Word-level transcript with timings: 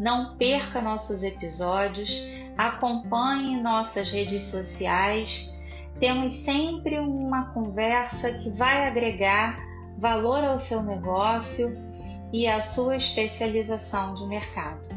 Não 0.00 0.34
perca 0.38 0.80
nossos 0.80 1.22
episódios, 1.22 2.22
acompanhe 2.56 3.60
nossas 3.60 4.10
redes 4.10 4.44
sociais. 4.44 5.54
Temos 5.98 6.32
sempre 6.32 6.98
uma 6.98 7.52
conversa 7.52 8.32
que 8.32 8.48
vai 8.48 8.88
agregar 8.88 9.60
valor 9.98 10.42
ao 10.42 10.58
seu 10.58 10.82
negócio 10.82 11.76
e 12.32 12.46
à 12.46 12.62
sua 12.62 12.96
especialização 12.96 14.14
de 14.14 14.26
mercado. 14.26 14.88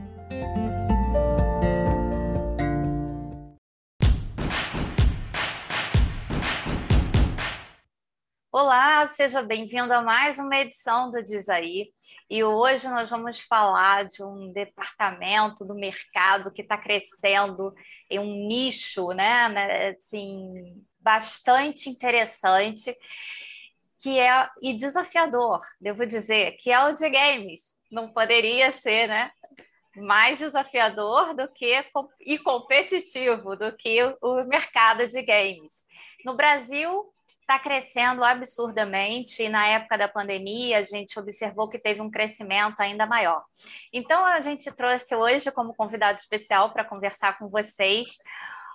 Olá, 8.55 9.07
seja 9.07 9.41
bem-vindo 9.41 9.91
a 9.91 10.03
mais 10.03 10.37
uma 10.37 10.55
edição 10.57 11.09
do 11.09 11.23
Diz 11.23 11.49
Aí. 11.49 11.91
E 12.29 12.43
hoje 12.43 12.87
nós 12.87 13.09
vamos 13.09 13.39
falar 13.39 14.05
de 14.05 14.23
um 14.23 14.53
departamento 14.53 15.65
do 15.65 15.73
mercado 15.73 16.51
que 16.51 16.61
está 16.61 16.77
crescendo 16.77 17.73
em 18.07 18.19
um 18.19 18.47
nicho, 18.47 19.07
né, 19.07 19.49
né, 19.49 19.89
assim, 19.97 20.85
bastante 20.99 21.89
interessante, 21.89 22.95
que 23.97 24.19
é 24.19 24.47
e 24.61 24.75
desafiador, 24.75 25.59
devo 25.81 26.05
dizer, 26.05 26.55
que 26.57 26.71
é 26.71 26.79
o 26.85 26.93
de 26.93 27.09
games. 27.09 27.75
Não 27.91 28.13
poderia 28.13 28.71
ser, 28.71 29.07
né? 29.07 29.31
Mais 29.95 30.37
desafiador 30.37 31.33
do 31.33 31.51
que 31.51 31.83
e 32.21 32.37
competitivo 32.37 33.55
do 33.55 33.75
que 33.75 33.97
o 34.21 34.43
mercado 34.43 35.07
de 35.07 35.23
games. 35.23 35.87
No 36.23 36.35
Brasil, 36.35 37.11
está 37.43 37.59
crescendo 37.59 38.23
absurdamente 38.23 39.43
e 39.43 39.49
na 39.49 39.67
época 39.67 39.97
da 39.97 40.07
pandemia 40.07 40.79
a 40.79 40.83
gente 40.83 41.19
observou 41.19 41.69
que 41.69 41.77
teve 41.77 42.01
um 42.01 42.09
crescimento 42.09 42.79
ainda 42.79 43.05
maior. 43.05 43.43
Então 43.91 44.25
a 44.25 44.39
gente 44.39 44.71
trouxe 44.75 45.13
hoje 45.13 45.51
como 45.51 45.75
convidado 45.75 46.17
especial 46.17 46.71
para 46.71 46.85
conversar 46.85 47.37
com 47.37 47.49
vocês 47.49 48.17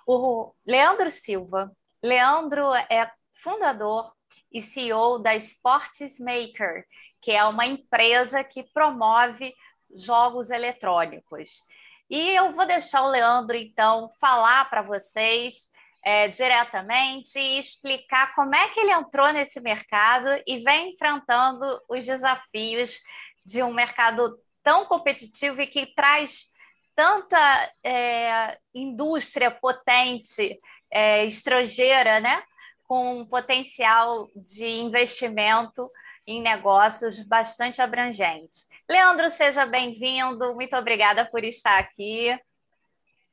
o 0.07 0.53
Leandro 0.65 1.11
Silva. 1.11 1.71
Leandro 2.01 2.73
é 2.73 3.11
fundador 3.33 4.13
e 4.51 4.61
CEO 4.61 5.19
da 5.19 5.35
Sports 5.35 6.19
Maker, 6.19 6.85
que 7.21 7.31
é 7.31 7.43
uma 7.45 7.65
empresa 7.65 8.43
que 8.43 8.63
promove 8.71 9.53
jogos 9.95 10.51
eletrônicos. 10.51 11.63
E 12.09 12.31
eu 12.31 12.53
vou 12.53 12.65
deixar 12.65 13.03
o 13.03 13.09
Leandro 13.09 13.57
então 13.57 14.09
falar 14.19 14.69
para 14.69 14.83
vocês 14.83 15.71
é, 16.03 16.27
diretamente 16.27 17.37
e 17.37 17.59
explicar 17.59 18.33
como 18.35 18.55
é 18.55 18.69
que 18.69 18.79
ele 18.79 18.91
entrou 18.91 19.31
nesse 19.33 19.59
mercado 19.59 20.29
e 20.47 20.59
vem 20.59 20.93
enfrentando 20.93 21.65
os 21.89 22.05
desafios 22.05 23.01
de 23.45 23.61
um 23.63 23.73
mercado 23.73 24.39
tão 24.63 24.85
competitivo 24.85 25.61
e 25.61 25.67
que 25.67 25.93
traz 25.95 26.49
tanta 26.95 27.73
é, 27.83 28.57
indústria 28.73 29.49
potente 29.49 30.59
é, 30.91 31.25
estrangeira, 31.25 32.19
né? 32.19 32.43
com 32.89 33.19
um 33.19 33.25
potencial 33.25 34.27
de 34.35 34.65
investimento 34.65 35.91
em 36.25 36.41
negócios 36.41 37.19
bastante 37.19 37.83
abrangente. 37.83 38.65
Leandro, 38.89 39.29
seja 39.29 39.63
bem-vindo, 39.67 40.55
muito 40.55 40.75
obrigada 40.75 41.23
por 41.23 41.43
estar 41.43 41.77
aqui. 41.77 42.35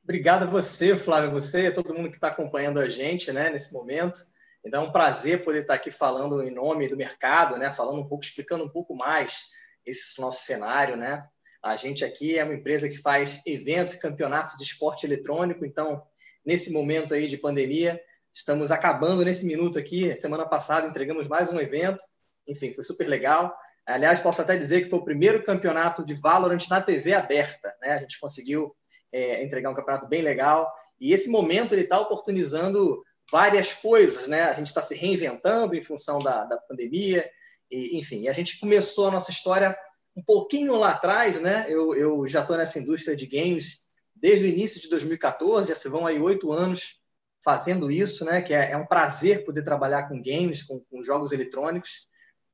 Obrigado 0.07 0.43
a 0.43 0.45
você, 0.45 0.95
Flávio, 0.95 1.31
você 1.31 1.67
e 1.67 1.71
todo 1.73 1.93
mundo 1.93 2.09
que 2.09 2.15
está 2.15 2.29
acompanhando 2.29 2.79
a 2.79 2.87
gente 2.87 3.29
né, 3.29 3.49
nesse 3.49 3.73
momento. 3.73 4.17
Então, 4.63 4.85
é 4.85 4.87
um 4.87 4.91
prazer 4.93 5.43
poder 5.43 5.63
estar 5.63 5.73
aqui 5.73 5.91
falando 5.91 6.41
em 6.41 6.49
nome 6.49 6.87
do 6.87 6.95
mercado, 6.95 7.57
né, 7.57 7.73
falando 7.73 7.99
um 7.99 8.07
pouco, 8.07 8.23
explicando 8.23 8.63
um 8.63 8.69
pouco 8.69 8.95
mais 8.95 9.41
esse 9.85 10.21
nosso 10.21 10.45
cenário. 10.45 10.95
Né? 10.95 11.27
A 11.61 11.75
gente 11.75 12.05
aqui 12.05 12.37
é 12.37 12.45
uma 12.45 12.53
empresa 12.53 12.87
que 12.87 12.97
faz 12.97 13.45
eventos 13.45 13.95
e 13.95 13.99
campeonatos 13.99 14.57
de 14.57 14.63
esporte 14.63 15.05
eletrônico, 15.05 15.65
então, 15.65 16.01
nesse 16.45 16.71
momento 16.71 17.13
aí 17.13 17.27
de 17.27 17.35
pandemia, 17.35 17.99
estamos 18.33 18.71
acabando 18.71 19.25
nesse 19.25 19.45
minuto 19.45 19.77
aqui. 19.77 20.15
Semana 20.15 20.45
passada 20.45 20.87
entregamos 20.87 21.27
mais 21.27 21.51
um 21.51 21.59
evento, 21.59 22.01
enfim, 22.47 22.71
foi 22.71 22.85
super 22.85 23.09
legal. 23.09 23.53
Aliás, 23.85 24.21
posso 24.21 24.41
até 24.41 24.55
dizer 24.55 24.83
que 24.83 24.89
foi 24.89 24.99
o 24.99 25.05
primeiro 25.05 25.43
campeonato 25.43 26.05
de 26.05 26.13
Valorant 26.13 26.65
na 26.69 26.79
TV 26.79 27.13
aberta. 27.13 27.75
Né? 27.81 27.91
A 27.91 27.97
gente 27.97 28.17
conseguiu 28.21 28.73
é, 29.11 29.43
entregar 29.43 29.69
um 29.69 29.73
campeonato 29.73 30.07
bem 30.07 30.21
legal. 30.21 30.71
E 30.99 31.13
esse 31.13 31.29
momento 31.29 31.73
ele 31.73 31.83
está 31.83 31.99
oportunizando 31.99 33.03
várias 33.31 33.73
coisas, 33.73 34.27
né? 34.27 34.43
A 34.43 34.53
gente 34.53 34.67
está 34.67 34.81
se 34.81 34.95
reinventando 34.95 35.75
em 35.75 35.81
função 35.81 36.19
da, 36.19 36.45
da 36.45 36.57
pandemia, 36.57 37.29
e, 37.69 37.97
enfim. 37.97 38.27
a 38.27 38.33
gente 38.33 38.59
começou 38.59 39.07
a 39.07 39.11
nossa 39.11 39.31
história 39.31 39.77
um 40.15 40.23
pouquinho 40.23 40.75
lá 40.75 40.91
atrás, 40.91 41.39
né? 41.39 41.65
Eu, 41.69 41.93
eu 41.93 42.25
já 42.25 42.41
estou 42.41 42.57
nessa 42.57 42.79
indústria 42.79 43.15
de 43.15 43.27
games 43.27 43.87
desde 44.15 44.45
o 44.45 44.47
início 44.47 44.81
de 44.81 44.89
2014, 44.89 45.69
já 45.69 45.75
se 45.75 45.87
vão 45.89 46.07
aí 46.07 46.19
oito 46.19 46.51
anos 46.51 46.99
fazendo 47.43 47.91
isso, 47.91 48.25
né? 48.25 48.41
Que 48.41 48.53
é, 48.53 48.71
é, 48.71 48.77
um 48.77 48.85
prazer 48.85 49.45
poder 49.45 49.63
trabalhar 49.63 50.09
com 50.09 50.21
games, 50.21 50.63
com, 50.63 50.79
com 50.89 51.03
jogos 51.03 51.31
eletrônicos. 51.31 52.07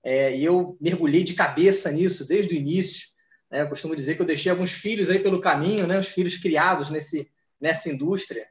É, 0.03 0.36
e 0.36 0.44
eu 0.44 0.78
mergulhei 0.81 1.24
de 1.24 1.34
cabeça 1.34 1.92
nisso 1.92 2.28
desde 2.28 2.53
o 2.53 2.58
início. 2.58 3.08
Né? 3.53 3.62
Eu 3.62 3.69
costumo 3.69 3.96
dizer 3.96 4.16
que 4.16 4.22
eu 4.24 4.25
deixei 4.25 4.50
alguns 4.52 4.72
filhos 4.72 5.12
aí 5.12 5.19
pelo 5.19 5.40
caminho, 5.40 5.86
né? 5.86 6.00
os 6.00 6.08
filhos 6.08 6.38
criados 6.38 6.90
nesse, 6.90 7.31
nessa 7.62 7.88
indústria. 7.88 8.47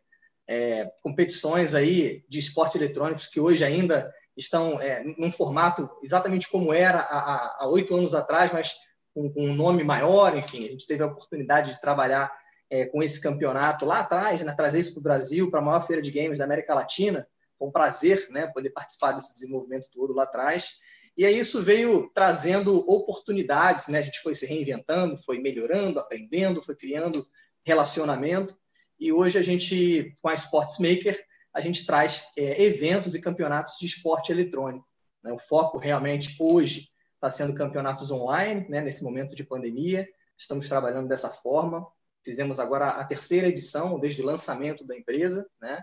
É, 0.46 0.88
competições 1.02 1.74
aí 1.74 2.24
de 2.28 2.38
esporte 2.38 2.78
eletrônicos 2.78 3.26
que 3.26 3.41
hoje 3.41 3.64
ainda 3.64 4.12
estão 4.36 4.80
é, 4.80 5.02
num 5.18 5.32
formato 5.32 5.91
exatamente 6.02 6.48
como 6.48 6.72
era 6.72 7.00
há 7.00 7.66
oito 7.68 7.94
anos 7.94 8.14
atrás, 8.14 8.52
mas 8.52 8.74
com, 9.12 9.30
com, 9.32 9.46
um 9.46 9.54
nome 9.54 9.82
maior. 9.82 10.36
Enfim, 10.36 10.64
a 10.64 10.68
gente 10.68 10.86
teve 10.86 11.02
a 11.02 11.06
oportunidade 11.06 11.72
de 11.72 11.80
trabalhar 11.80 12.32
é, 12.70 12.86
com 12.86 13.02
esse 13.02 13.20
campeonato 13.20 13.84
lá 13.84 14.00
atrás, 14.00 14.42
né? 14.42 14.54
trazer 14.56 14.78
isso 14.80 14.92
para 14.92 15.00
o 15.00 15.02
Brasil, 15.02 15.50
para 15.50 15.58
a 15.58 15.64
maior 15.64 15.84
feira 15.84 16.00
de 16.00 16.12
games 16.12 16.38
da 16.38 16.44
América 16.44 16.74
Latina. 16.74 17.26
Foi 17.58 17.68
um 17.68 17.72
prazer 17.72 18.28
né? 18.30 18.46
poder 18.46 18.70
participar 18.70 19.12
desse 19.12 19.34
desenvolvimento 19.34 19.88
todo 19.92 20.14
lá 20.14 20.22
atrás. 20.22 20.70
E 21.16 21.26
aí 21.26 21.38
isso 21.38 21.62
veio 21.62 22.10
trazendo 22.14 22.78
oportunidades, 22.90 23.88
né? 23.88 23.98
A 23.98 24.02
gente 24.02 24.20
foi 24.20 24.34
se 24.34 24.46
reinventando, 24.46 25.16
foi 25.18 25.38
melhorando, 25.38 26.00
aprendendo, 26.00 26.62
foi 26.62 26.74
criando 26.74 27.26
relacionamento. 27.64 28.56
E 28.98 29.12
hoje 29.12 29.38
a 29.38 29.42
gente, 29.42 30.16
com 30.22 30.28
a 30.28 30.34
Sports 30.34 30.78
Maker, 30.78 31.22
a 31.52 31.60
gente 31.60 31.84
traz 31.84 32.28
é, 32.36 32.62
eventos 32.62 33.14
e 33.14 33.20
campeonatos 33.20 33.74
de 33.78 33.86
esporte 33.86 34.32
eletrônico. 34.32 34.86
Né? 35.22 35.32
O 35.32 35.38
foco 35.38 35.78
realmente 35.78 36.34
hoje 36.40 36.88
está 37.14 37.30
sendo 37.30 37.54
campeonatos 37.54 38.10
online, 38.10 38.66
né? 38.68 38.80
nesse 38.80 39.04
momento 39.04 39.36
de 39.36 39.44
pandemia. 39.44 40.08
Estamos 40.36 40.68
trabalhando 40.68 41.08
dessa 41.08 41.28
forma. 41.28 41.86
Fizemos 42.24 42.58
agora 42.58 42.88
a 42.88 43.04
terceira 43.04 43.48
edição, 43.48 43.98
desde 44.00 44.22
o 44.22 44.24
lançamento 44.24 44.84
da 44.84 44.96
empresa. 44.96 45.46
Né? 45.60 45.82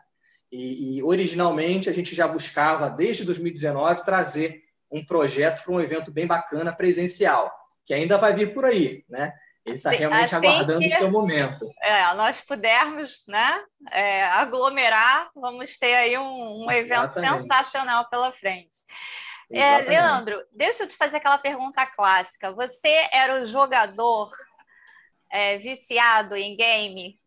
E, 0.51 0.97
e 0.97 1.03
originalmente 1.03 1.89
a 1.89 1.93
gente 1.93 2.15
já 2.15 2.27
buscava, 2.27 2.89
desde 2.89 3.23
2019, 3.23 4.03
trazer 4.03 4.63
um 4.91 5.03
projeto 5.03 5.63
para 5.63 5.73
um 5.73 5.81
evento 5.81 6.11
bem 6.11 6.25
bacana 6.25 6.73
presencial, 6.73 7.51
que 7.85 7.93
ainda 7.93 8.17
vai 8.17 8.33
vir 8.33 8.53
por 8.53 8.65
aí, 8.65 9.03
né? 9.09 9.33
Ele 9.65 9.75
está 9.75 9.91
realmente 9.91 10.35
assim 10.35 10.47
aguardando 10.47 10.85
o 10.85 10.89
seu 10.89 11.11
momento. 11.11 11.69
É, 11.81 12.13
nós 12.15 12.39
pudermos 12.41 13.25
né, 13.27 13.61
é, 13.91 14.23
aglomerar, 14.23 15.29
vamos 15.35 15.77
ter 15.77 15.93
aí 15.93 16.17
um, 16.17 16.65
um 16.65 16.71
evento 16.71 17.13
sensacional 17.13 18.09
pela 18.09 18.31
frente. 18.31 18.77
É, 19.51 19.77
Leandro, 19.79 20.43
deixa 20.51 20.83
eu 20.83 20.87
te 20.87 20.95
fazer 20.95 21.17
aquela 21.17 21.37
pergunta 21.37 21.85
clássica. 21.85 22.51
Você 22.53 23.09
era 23.11 23.41
o 23.41 23.45
jogador 23.45 24.31
é, 25.31 25.57
viciado 25.57 26.35
em 26.35 26.55
game 26.55 27.18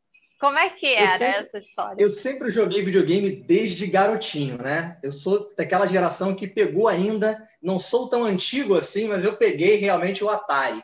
como 0.43 0.59
é 0.59 0.71
que 0.71 0.93
era 0.93 1.19
sempre, 1.19 1.47
essa 1.47 1.59
história? 1.59 2.03
Eu 2.03 2.11
sempre 2.11 2.50
joguei 2.50 2.83
videogame 2.83 3.31
desde 3.31 3.87
garotinho, 3.87 4.59
né? 4.59 4.99
Eu 5.00 5.12
sou 5.12 5.55
daquela 5.56 5.87
geração 5.87 6.35
que 6.35 6.49
pegou 6.49 6.89
ainda, 6.89 7.49
não 7.62 7.79
sou 7.79 8.09
tão 8.09 8.25
antigo 8.25 8.77
assim, 8.77 9.06
mas 9.06 9.25
eu 9.25 9.37
peguei 9.37 9.77
realmente 9.77 10.25
o 10.25 10.29
Atari. 10.29 10.83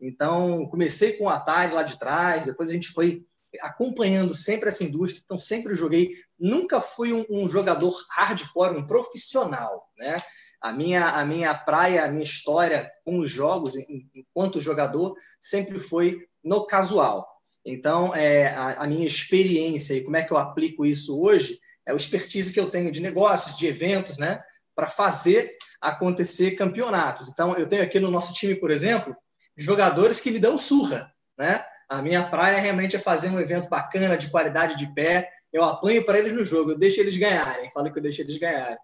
Então, 0.00 0.66
comecei 0.66 1.12
com 1.12 1.26
o 1.26 1.28
Atari 1.28 1.72
lá 1.72 1.84
de 1.84 1.96
trás, 2.00 2.46
depois 2.46 2.68
a 2.68 2.72
gente 2.72 2.88
foi 2.88 3.24
acompanhando 3.60 4.34
sempre 4.34 4.70
essa 4.70 4.82
indústria, 4.82 5.22
então 5.24 5.38
sempre 5.38 5.76
joguei. 5.76 6.10
Nunca 6.36 6.80
fui 6.80 7.12
um, 7.12 7.24
um 7.30 7.48
jogador 7.48 7.94
hardcore, 8.10 8.76
um 8.76 8.88
profissional, 8.88 9.88
né? 9.96 10.16
A 10.60 10.72
minha, 10.72 11.10
a 11.10 11.24
minha 11.24 11.54
praia, 11.54 12.04
a 12.04 12.08
minha 12.08 12.24
história 12.24 12.90
com 13.04 13.20
os 13.20 13.30
jogos, 13.30 13.74
enquanto 14.12 14.60
jogador, 14.60 15.14
sempre 15.38 15.78
foi 15.78 16.26
no 16.42 16.66
casual. 16.66 17.35
Então, 17.66 18.14
é, 18.14 18.46
a, 18.46 18.84
a, 18.84 18.86
minha 18.86 19.04
experiência 19.04 19.94
e 19.94 20.04
como 20.04 20.16
é 20.16 20.22
que 20.22 20.32
eu 20.32 20.36
aplico 20.36 20.86
isso 20.86 21.20
hoje 21.20 21.58
é 21.84 21.92
o 21.92 21.96
expertise 21.96 22.52
que 22.52 22.60
eu 22.60 22.70
tenho 22.70 22.92
de 22.92 23.02
negócios, 23.02 23.58
de 23.58 23.66
eventos, 23.66 24.16
né? 24.16 24.40
Para 24.74 24.88
fazer 24.88 25.56
acontecer 25.80 26.52
campeonatos. 26.52 27.28
Então, 27.28 27.56
eu 27.56 27.68
tenho 27.68 27.82
aqui 27.82 27.98
no 27.98 28.10
nosso 28.10 28.32
time, 28.34 28.54
por 28.54 28.70
exemplo, 28.70 29.16
jogadores 29.56 30.20
que 30.20 30.30
me 30.30 30.38
dão 30.38 30.56
surra, 30.56 31.12
né? 31.36 31.64
A 31.88 32.00
minha 32.02 32.24
praia 32.24 32.60
realmente 32.60 32.94
é 32.94 33.00
fazer 33.00 33.30
um 33.30 33.40
evento 33.40 33.68
bacana, 33.68 34.16
de 34.16 34.30
qualidade 34.30 34.76
de 34.76 34.92
pé. 34.94 35.28
Eu 35.52 35.64
apanho 35.64 36.04
para 36.04 36.18
eles 36.18 36.32
no 36.32 36.44
jogo, 36.44 36.70
eu 36.70 36.78
deixo 36.78 37.00
eles 37.00 37.16
ganharem. 37.16 37.70
Falo 37.72 37.92
que 37.92 37.98
eu 37.98 38.02
deixo 38.02 38.22
eles 38.22 38.38
ganharem. 38.38 38.78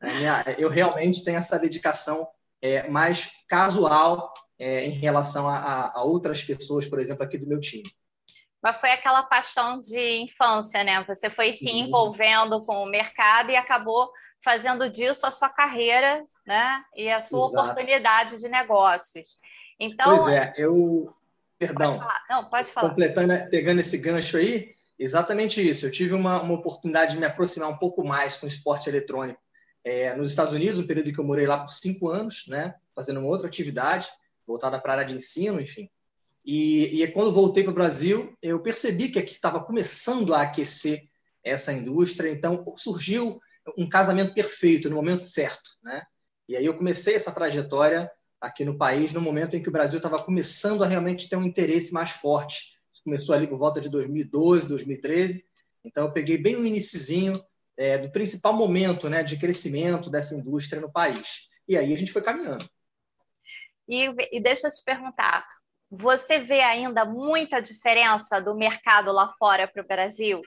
Minha, 0.00 0.44
eu 0.56 0.68
realmente 0.68 1.24
tenho 1.24 1.38
essa 1.38 1.58
dedicação 1.58 2.26
é, 2.62 2.88
mais 2.88 3.30
casual 3.48 4.32
é, 4.58 4.84
em 4.84 4.90
relação 4.90 5.48
a, 5.48 5.92
a, 5.94 6.02
outras 6.04 6.42
pessoas, 6.42 6.86
por 6.86 7.00
exemplo, 7.00 7.24
aqui 7.24 7.36
do 7.36 7.46
meu 7.46 7.60
time. 7.60 7.88
Mas 8.62 8.80
foi 8.80 8.90
aquela 8.90 9.22
paixão 9.22 9.80
de 9.80 10.18
infância, 10.18 10.82
né? 10.82 11.04
Você 11.04 11.30
foi 11.30 11.52
se 11.52 11.70
envolvendo 11.70 12.64
com 12.64 12.82
o 12.82 12.90
mercado 12.90 13.50
e 13.50 13.56
acabou 13.56 14.10
fazendo 14.42 14.88
disso 14.88 15.26
a 15.26 15.30
sua 15.30 15.48
carreira, 15.48 16.24
né? 16.46 16.82
E 16.96 17.08
a 17.10 17.20
sua 17.20 17.48
Exato. 17.48 17.70
oportunidade 17.70 18.38
de 18.38 18.48
negócios. 18.48 19.38
Então, 19.78 20.06
pois 20.06 20.32
é, 20.32 20.52
eu 20.56 21.14
Perdão. 21.58 21.98
Pode 21.98 22.14
Não, 22.30 22.44
pode 22.48 22.70
falar. 22.70 22.90
Completando, 22.90 23.50
pegando 23.50 23.80
esse 23.80 23.98
gancho 23.98 24.36
aí, 24.36 24.74
exatamente 24.98 25.66
isso. 25.66 25.86
Eu 25.86 25.90
tive 25.90 26.14
uma, 26.14 26.40
uma 26.40 26.54
oportunidade 26.54 27.12
de 27.12 27.18
me 27.18 27.26
aproximar 27.26 27.68
um 27.68 27.76
pouco 27.76 28.06
mais 28.06 28.36
com 28.36 28.46
o 28.46 28.48
esporte 28.48 28.88
eletrônico 28.88 29.40
é, 29.84 30.14
nos 30.14 30.30
Estados 30.30 30.52
Unidos, 30.52 30.78
um 30.78 30.86
período 30.86 31.12
que 31.12 31.18
eu 31.18 31.24
morei 31.24 31.46
lá 31.46 31.58
por 31.58 31.72
cinco 31.72 32.08
anos, 32.08 32.44
né, 32.46 32.74
fazendo 32.94 33.20
uma 33.20 33.28
outra 33.28 33.48
atividade 33.48 34.08
voltada 34.46 34.80
para 34.80 34.92
a 34.92 34.96
área 34.96 35.06
de 35.06 35.14
ensino, 35.14 35.60
enfim. 35.60 35.90
E, 36.50 37.02
e 37.02 37.08
quando 37.08 37.30
voltei 37.30 37.62
para 37.62 37.72
o 37.72 37.74
Brasil, 37.74 38.34
eu 38.40 38.58
percebi 38.62 39.10
que 39.10 39.18
aqui 39.18 39.34
estava 39.34 39.62
começando 39.62 40.32
a 40.32 40.40
aquecer 40.40 41.06
essa 41.44 41.74
indústria, 41.74 42.30
então 42.30 42.64
surgiu 42.78 43.38
um 43.76 43.86
casamento 43.86 44.32
perfeito 44.32 44.88
no 44.88 44.96
momento 44.96 45.20
certo, 45.20 45.72
né? 45.82 46.02
E 46.48 46.56
aí 46.56 46.64
eu 46.64 46.74
comecei 46.74 47.14
essa 47.14 47.30
trajetória 47.30 48.10
aqui 48.40 48.64
no 48.64 48.78
país 48.78 49.12
no 49.12 49.20
momento 49.20 49.56
em 49.56 49.62
que 49.62 49.68
o 49.68 49.72
Brasil 49.72 49.98
estava 49.98 50.24
começando 50.24 50.82
a 50.82 50.86
realmente 50.86 51.28
ter 51.28 51.36
um 51.36 51.44
interesse 51.44 51.92
mais 51.92 52.12
forte. 52.12 52.78
Isso 52.94 53.04
começou 53.04 53.34
ali 53.34 53.46
por 53.46 53.58
volta 53.58 53.78
de 53.78 53.90
2012, 53.90 54.70
2013. 54.70 55.44
Então, 55.84 56.06
eu 56.06 56.12
peguei 56.14 56.38
bem 56.38 56.56
o 56.56 56.64
iníciozinho 56.64 57.44
é, 57.76 57.98
do 57.98 58.10
principal 58.10 58.54
momento 58.54 59.10
né, 59.10 59.22
de 59.22 59.38
crescimento 59.38 60.08
dessa 60.08 60.34
indústria 60.34 60.80
no 60.80 60.90
país. 60.90 61.50
E 61.68 61.76
aí 61.76 61.92
a 61.92 61.96
gente 61.96 62.10
foi 62.10 62.22
caminhando. 62.22 62.66
E, 63.86 64.06
e 64.32 64.40
deixa 64.40 64.68
eu 64.68 64.72
te 64.72 64.82
perguntar, 64.82 65.46
você 65.90 66.38
vê 66.38 66.60
ainda 66.60 67.04
muita 67.04 67.60
diferença 67.60 68.40
do 68.40 68.54
mercado 68.54 69.10
lá 69.12 69.28
fora 69.38 69.66
para 69.66 69.82
o 69.82 69.86
Brasil? 69.86 70.42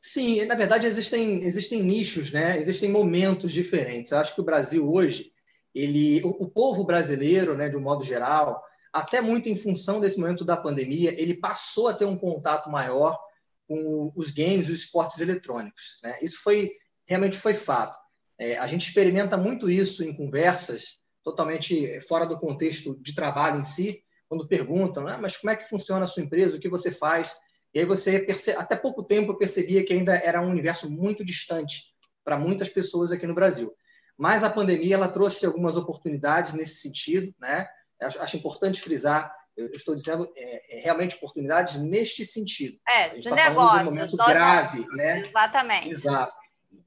Sim, 0.00 0.44
na 0.46 0.54
verdade 0.54 0.86
existem, 0.86 1.42
existem 1.44 1.82
nichos, 1.82 2.32
né? 2.32 2.58
existem 2.58 2.90
momentos 2.90 3.52
diferentes. 3.52 4.12
Eu 4.12 4.18
acho 4.18 4.34
que 4.34 4.40
o 4.40 4.44
Brasil 4.44 4.90
hoje 4.90 5.32
ele, 5.74 6.22
o, 6.22 6.44
o 6.44 6.48
povo 6.48 6.84
brasileiro, 6.84 7.56
né, 7.56 7.68
de 7.68 7.76
um 7.76 7.80
modo 7.80 8.04
geral, 8.04 8.62
até 8.92 9.20
muito 9.20 9.48
em 9.48 9.56
função 9.56 10.00
desse 10.00 10.20
momento 10.20 10.44
da 10.44 10.56
pandemia, 10.56 11.20
ele 11.20 11.34
passou 11.34 11.88
a 11.88 11.94
ter 11.94 12.04
um 12.04 12.16
contato 12.16 12.70
maior 12.70 13.18
com 13.66 14.12
os 14.14 14.30
games, 14.30 14.68
os 14.68 14.80
esportes 14.80 15.20
eletrônicos. 15.20 15.98
Né? 16.02 16.16
Isso 16.22 16.40
foi 16.42 16.70
realmente 17.06 17.36
foi 17.36 17.54
fato. 17.54 17.98
É, 18.38 18.56
a 18.58 18.66
gente 18.66 18.88
experimenta 18.88 19.36
muito 19.36 19.70
isso 19.70 20.02
em 20.04 20.14
conversas 20.14 21.00
totalmente 21.22 22.00
fora 22.02 22.26
do 22.26 22.38
contexto 22.38 23.00
de 23.00 23.14
trabalho 23.14 23.60
em 23.60 23.64
si, 23.64 24.03
quando 24.28 24.48
perguntam, 24.48 25.06
ah, 25.06 25.18
mas 25.18 25.36
como 25.36 25.50
é 25.50 25.56
que 25.56 25.68
funciona 25.68 26.04
a 26.04 26.06
sua 26.06 26.22
empresa, 26.22 26.56
o 26.56 26.60
que 26.60 26.68
você 26.68 26.90
faz? 26.90 27.36
E 27.72 27.80
aí 27.80 27.84
você 27.84 28.20
percebe, 28.20 28.58
até 28.58 28.76
pouco 28.76 29.02
tempo 29.02 29.32
eu 29.32 29.36
percebia 29.36 29.84
que 29.84 29.92
ainda 29.92 30.14
era 30.14 30.40
um 30.40 30.50
universo 30.50 30.90
muito 30.90 31.24
distante 31.24 31.92
para 32.24 32.38
muitas 32.38 32.68
pessoas 32.68 33.12
aqui 33.12 33.26
no 33.26 33.34
Brasil. 33.34 33.74
Mas 34.16 34.44
a 34.44 34.50
pandemia 34.50 34.94
ela 34.94 35.08
trouxe 35.08 35.44
algumas 35.44 35.76
oportunidades 35.76 36.52
nesse 36.52 36.76
sentido, 36.76 37.34
né? 37.40 37.68
Acho, 38.00 38.36
importante 38.36 38.80
frisar. 38.80 39.34
Eu 39.56 39.70
estou 39.72 39.94
dizendo 39.94 40.30
é, 40.36 40.78
é, 40.78 40.80
realmente 40.82 41.16
oportunidades 41.16 41.76
neste 41.76 42.24
sentido. 42.24 42.78
É, 42.86 43.10
de 43.10 43.28
tá 43.28 43.34
negócio. 43.34 43.78
De 43.78 43.88
um 43.88 43.90
momento 43.90 44.16
grave, 44.16 44.86
né? 44.92 45.20
Exatamente. 45.20 45.90
Exato. 45.90 46.32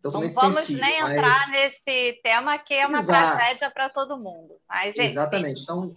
Totalmente 0.02 0.36
não 0.36 0.42
vamos 0.42 0.58
sensível, 0.58 0.86
nem 0.86 1.02
mas... 1.02 1.12
entrar 1.12 1.50
nesse 1.50 2.20
tema 2.24 2.58
que 2.60 2.74
é 2.74 2.86
uma 2.88 3.00
Exato. 3.00 3.38
tragédia 3.38 3.72
para 3.72 3.90
todo 3.90 4.18
mundo. 4.18 4.56
Mas, 4.68 4.96
Exatamente. 4.98 5.64
Então, 5.64 5.96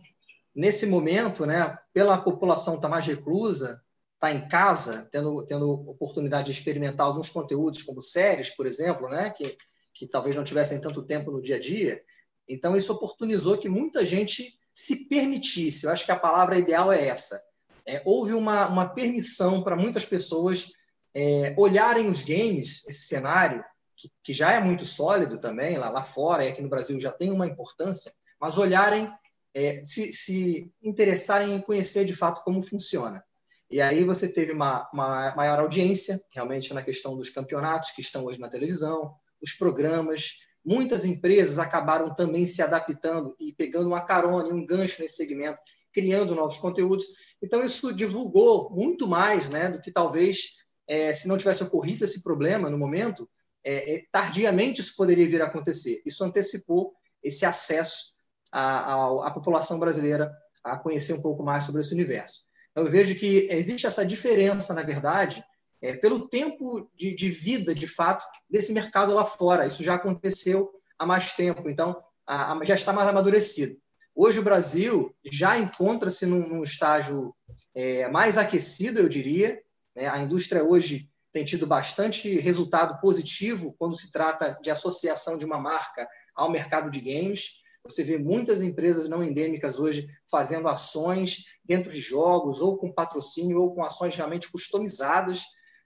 nesse 0.55 0.87
momento, 0.87 1.47
né, 1.47 1.79
pela 1.93 2.19
população 2.19 2.75
estar 2.75 2.89
tá 2.89 2.95
mais 2.95 3.07
reclusa, 3.07 3.83
estar 4.15 4.29
tá 4.29 4.33
em 4.33 4.49
casa, 4.49 5.09
tendo, 5.11 5.45
tendo 5.47 5.71
oportunidade 5.89 6.47
de 6.47 6.53
experimentar 6.53 7.07
alguns 7.07 7.31
conteúdos, 7.31 7.83
como 7.83 8.01
séries, 8.01 8.51
por 8.51 8.67
exemplo, 8.67 9.09
né, 9.09 9.31
que 9.31 9.57
que 10.01 10.07
talvez 10.07 10.35
não 10.35 10.45
tivessem 10.45 10.81
tanto 10.81 11.03
tempo 11.03 11.31
no 11.31 11.43
dia 11.43 11.57
a 11.57 11.61
dia. 11.61 12.03
Então, 12.49 12.77
isso 12.77 12.93
oportunizou 12.93 13.59
que 13.59 13.69
muita 13.69 14.05
gente 14.05 14.59
se 14.73 15.09
permitisse. 15.09 15.85
Eu 15.85 15.93
acho 15.93 16.05
que 16.05 16.13
a 16.13 16.19
palavra 16.19 16.59
ideal 16.59 16.93
é 16.93 17.07
essa. 17.07 17.39
É, 17.87 18.03
houve 18.05 18.33
uma, 18.33 18.67
uma 18.67 18.89
permissão 18.89 19.63
para 19.63 19.77
muitas 19.77 20.05
pessoas 20.05 20.73
é, 21.15 21.55
olharem 21.57 22.09
os 22.09 22.23
games, 22.23 22.87
esse 22.87 23.03
cenário, 23.03 23.65
que, 23.97 24.11
que, 24.23 24.33
já 24.33 24.53
é 24.53 24.61
muito 24.61 24.87
sólido 24.87 25.39
também, 25.39 25.77
lá, 25.77 25.91
lá 25.91 26.03
fora 26.03 26.45
e 26.45 26.49
aqui 26.49 26.63
no 26.63 26.69
Brasil 26.69 26.99
já 26.99 27.13
tem 27.13 27.31
uma 27.31 27.47
importância, 27.47 28.11
mas 28.41 28.57
olharem, 28.57 29.13
é, 29.55 29.85
se, 29.85 30.13
se 30.13 30.73
interessarem 30.83 31.55
em 31.55 31.63
conhecer 31.63 32.05
de 32.05 32.15
fato 32.15 32.43
como 32.45 32.63
funciona. 32.63 33.25
E 33.71 33.81
aí 33.81 34.05
você 34.05 34.29
teve 34.29 34.53
uma, 34.53 34.89
uma 34.93 35.35
maior 35.37 35.61
audiência, 35.61 36.21
realmente, 36.33 36.75
na 36.75 36.83
questão 36.83 37.17
dos 37.17 37.31
campeonatos 37.31 37.93
que 37.93 38.01
estão 38.01 38.25
hoje 38.25 38.41
na 38.41 38.49
televisão, 38.49 39.15
os 39.41 39.53
programas. 39.53 40.39
Muitas 40.65 41.05
empresas 41.05 41.59
acabaram 41.59 42.15
também 42.15 42.45
se 42.45 42.61
adaptando 42.63 43.35
e 43.39 43.53
pegando 43.53 43.87
uma 43.87 44.05
carona 44.05 44.49
e 44.49 44.53
um 44.53 44.67
gancho 44.67 45.01
nesse 45.01 45.17
segmento, 45.17 45.59
criando 45.93 46.35
novos 46.35 46.59
conteúdos. 46.59 47.05
Então, 47.41 47.65
isso 47.65 47.95
divulgou 47.95 48.71
muito 48.71 49.07
mais 49.07 49.49
né, 49.49 49.71
do 49.71 49.81
que 49.81 49.93
talvez, 49.93 50.57
é, 50.89 51.13
se 51.13 51.29
não 51.29 51.39
tivesse 51.39 51.63
ocorrido 51.63 52.05
esse 52.05 52.23
problema 52.25 52.69
no 52.69 52.77
momento, 52.77 53.29
é, 53.63 53.95
é, 53.95 54.03
tardiamente 54.11 54.81
isso 54.81 54.97
poderia 54.97 55.29
vir 55.29 55.43
a 55.43 55.47
acontecer. 55.47 56.03
Isso 56.05 56.25
antecipou 56.25 56.93
esse 57.23 57.47
acesso 57.47 58.15
à, 58.53 59.27
à 59.27 59.31
população 59.31 59.79
brasileira 59.79 60.33
a 60.63 60.77
conhecer 60.77 61.15
um 61.15 61.23
pouco 61.23 61.43
mais 61.43 61.65
sobre 61.65 61.81
esse 61.81 61.95
universo. 61.95 62.45
Então, 62.71 62.85
eu 62.85 62.91
vejo 62.91 63.15
que 63.15 63.49
existe 63.51 63.87
essa 63.87 64.05
diferença, 64.05 64.75
na 64.75 64.83
verdade, 64.83 65.45
é, 65.83 65.95
pelo 65.95 66.29
tempo 66.29 66.91
de, 66.95 67.15
de, 67.15 67.31
vida, 67.31 67.75
de 67.75 67.87
fato, 67.87 68.25
desse 68.49 68.73
mercado 68.73 69.15
lá 69.15 69.25
fora. 69.25 69.67
Isso 69.67 69.83
já 69.83 69.95
aconteceu 69.95 70.71
há 70.99 71.07
mais 71.07 71.35
tempo, 71.35 71.69
então 71.69 72.03
a, 72.27 72.53
a, 72.53 72.65
já 72.65 72.75
está 72.75 72.93
mais 72.93 73.09
amadurecido. 73.09 73.77
Hoje 74.15 74.39
o 74.39 74.43
Brasil 74.43 75.15
já 75.25 75.59
encontra-se 75.59 76.27
num, 76.27 76.47
num, 76.47 76.63
estágio 76.63 77.35
é, 77.75 78.09
mais 78.09 78.37
aquecido, 78.37 78.99
eu 78.99 79.09
diria. 79.09 79.61
Né? 79.97 80.07
A 80.09 80.19
indústria 80.19 80.63
hoje 80.63 81.09
tem 81.33 81.45
tido 81.45 81.67
bastante 81.67 82.39
resultado 82.39 83.01
positivo 83.01 83.75
quando 83.79 83.97
se 83.97 84.11
trata 84.11 84.59
de 84.61 84.71
associação 84.71 85.39
de 85.39 85.45
uma 85.45 85.59
marca 85.59 86.09
ao 86.35 86.51
mercado 86.51 86.91
de 86.91 87.01
games. 87.01 87.60
Você 87.85 88.05
vê 88.05 88.19
muitas 88.19 88.63
empresas 88.63 89.09
não 89.09 89.25
endêmicas 89.25 89.79
hoje 89.79 90.07
fazendo 90.31 90.69
ações 90.69 91.45
dentro 91.65 91.91
de 91.91 92.01
jogos, 92.01 92.61
ou 92.61 92.77
com 92.77 92.93
patrocínio, 92.93 93.59
ou 93.59 93.75
com 93.75 93.83
ações 93.83 94.15
realmente 94.15 94.51
customizadas 94.51 95.43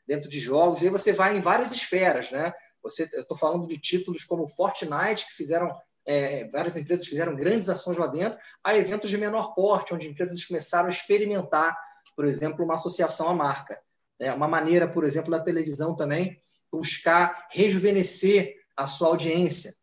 dentro 0.07 0.29
de 0.29 0.39
jogos, 0.39 0.83
e 0.83 0.87
aí 0.87 0.91
você 0.91 1.13
vai 1.13 1.37
em 1.37 1.41
várias 1.41 1.73
esferas, 1.73 2.31
né? 2.31 2.53
Você, 2.83 3.09
eu 3.15 3.23
estou 3.23 3.37
falando 3.37 3.67
de 3.67 3.79
títulos 3.79 4.25
como 4.25 4.47
Fortnite, 4.47 5.27
que 5.27 5.33
fizeram 5.33 5.75
é, 6.07 6.49
várias 6.51 6.77
empresas 6.77 7.07
fizeram 7.07 7.35
grandes 7.35 7.69
ações 7.69 7.97
lá 7.97 8.07
dentro, 8.07 8.39
a 8.63 8.77
eventos 8.77 9.09
de 9.09 9.17
menor 9.17 9.55
porte, 9.55 9.95
onde 9.95 10.09
empresas 10.09 10.45
começaram 10.45 10.87
a 10.87 10.91
experimentar, 10.91 11.77
por 12.15 12.27
exemplo, 12.27 12.65
uma 12.65 12.75
associação 12.75 13.31
à 13.31 13.35
marca. 13.35 13.81
É 14.19 14.33
uma 14.33 14.47
maneira, 14.47 14.87
por 14.87 15.05
exemplo, 15.05 15.31
da 15.31 15.43
televisão 15.43 15.97
também 15.97 16.39
buscar 16.71 17.49
rejuvenescer 17.51 18.55
a 18.77 18.87
sua 18.87 19.09
audiência. 19.09 19.75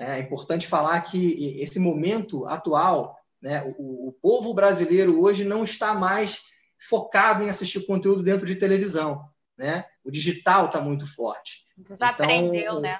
É 0.00 0.18
importante 0.18 0.66
falar 0.66 1.00
que 1.02 1.60
esse 1.60 1.78
momento 1.78 2.46
atual, 2.46 3.16
né, 3.40 3.62
o, 3.78 4.08
o 4.08 4.12
povo 4.12 4.54
brasileiro 4.54 5.20
hoje 5.22 5.44
não 5.44 5.62
está 5.62 5.94
mais 5.94 6.42
focado 6.88 7.42
em 7.42 7.50
assistir 7.50 7.86
conteúdo 7.86 8.22
dentro 8.22 8.46
de 8.46 8.56
televisão 8.56 9.30
né? 9.60 9.84
O 10.02 10.10
digital 10.10 10.66
está 10.66 10.80
muito 10.80 11.06
forte. 11.06 11.66
Desaprendeu, 11.76 12.62
então, 12.62 12.80
né? 12.80 12.98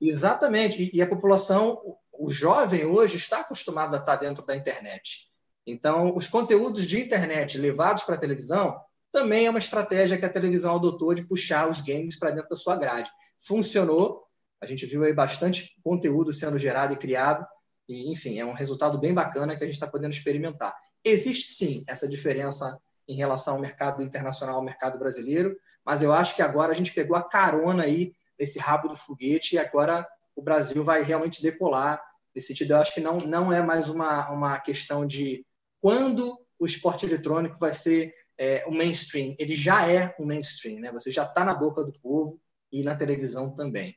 Exatamente. 0.00 0.90
E 0.92 1.02
a 1.02 1.06
população, 1.06 1.80
o 2.10 2.30
jovem 2.30 2.86
hoje 2.86 3.18
está 3.18 3.40
acostumado 3.40 3.94
a 3.94 3.98
estar 3.98 4.16
dentro 4.16 4.44
da 4.44 4.56
internet. 4.56 5.28
Então, 5.66 6.16
os 6.16 6.26
conteúdos 6.26 6.86
de 6.86 6.98
internet 6.98 7.58
levados 7.58 8.04
para 8.04 8.14
a 8.14 8.18
televisão 8.18 8.80
também 9.12 9.46
é 9.46 9.50
uma 9.50 9.58
estratégia 9.58 10.16
que 10.16 10.24
a 10.24 10.32
televisão 10.32 10.76
adotou 10.76 11.14
de 11.14 11.26
puxar 11.26 11.68
os 11.68 11.82
games 11.82 12.18
para 12.18 12.30
dentro 12.30 12.48
da 12.48 12.56
sua 12.56 12.74
grade. 12.74 13.10
Funcionou. 13.38 14.26
A 14.60 14.66
gente 14.66 14.86
viu 14.86 15.04
aí 15.04 15.12
bastante 15.12 15.76
conteúdo 15.82 16.32
sendo 16.32 16.58
gerado 16.58 16.94
e 16.94 16.96
criado. 16.96 17.46
E, 17.88 18.10
enfim, 18.12 18.38
é 18.38 18.44
um 18.44 18.52
resultado 18.52 18.98
bem 18.98 19.14
bacana 19.14 19.56
que 19.56 19.62
a 19.62 19.66
gente 19.66 19.74
está 19.74 19.86
podendo 19.86 20.12
experimentar. 20.12 20.74
Existe 21.04 21.50
sim 21.50 21.84
essa 21.86 22.08
diferença 22.08 22.78
em 23.08 23.16
relação 23.16 23.54
ao 23.54 23.60
mercado 23.60 24.02
internacional, 24.02 24.56
ao 24.56 24.64
mercado 24.64 24.98
brasileiro, 24.98 25.56
mas 25.84 26.02
eu 26.02 26.12
acho 26.12 26.36
que 26.36 26.42
agora 26.42 26.72
a 26.72 26.74
gente 26.74 26.92
pegou 26.92 27.16
a 27.16 27.26
carona 27.26 27.84
aí 27.84 28.12
nesse 28.38 28.58
rabo 28.58 28.88
do 28.88 28.96
foguete 28.96 29.54
e 29.54 29.58
agora 29.58 30.06
o 30.36 30.42
Brasil 30.42 30.84
vai 30.84 31.02
realmente 31.02 31.42
decolar. 31.42 32.02
Nesse 32.34 32.48
sentido, 32.48 32.72
eu 32.72 32.76
acho 32.76 32.94
que 32.94 33.00
não, 33.00 33.18
não 33.18 33.52
é 33.52 33.62
mais 33.62 33.88
uma, 33.88 34.30
uma 34.30 34.60
questão 34.60 35.06
de 35.06 35.46
quando 35.80 36.38
o 36.58 36.66
esporte 36.66 37.06
eletrônico 37.06 37.56
vai 37.58 37.72
ser 37.72 38.12
é, 38.36 38.64
o 38.66 38.72
mainstream. 38.72 39.34
Ele 39.38 39.56
já 39.56 39.90
é 39.90 40.14
o 40.18 40.26
mainstream, 40.26 40.80
né? 40.80 40.92
Você 40.92 41.10
já 41.10 41.24
está 41.24 41.44
na 41.44 41.54
boca 41.54 41.82
do 41.82 41.92
povo 42.00 42.40
e 42.70 42.82
na 42.82 42.94
televisão 42.94 43.54
também. 43.54 43.96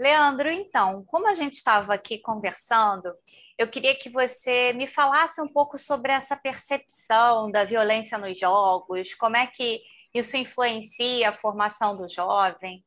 Leandro, 0.00 0.50
então, 0.50 1.04
como 1.04 1.28
a 1.28 1.34
gente 1.34 1.52
estava 1.52 1.92
aqui 1.92 2.16
conversando, 2.16 3.12
eu 3.58 3.68
queria 3.68 3.94
que 3.94 4.08
você 4.08 4.72
me 4.72 4.86
falasse 4.86 5.42
um 5.42 5.46
pouco 5.46 5.78
sobre 5.78 6.10
essa 6.10 6.34
percepção 6.34 7.50
da 7.50 7.64
violência 7.64 8.16
nos 8.16 8.38
jogos, 8.38 9.12
como 9.12 9.36
é 9.36 9.46
que 9.46 9.82
isso 10.14 10.38
influencia 10.38 11.28
a 11.28 11.34
formação 11.34 11.98
do 11.98 12.08
jovem. 12.08 12.82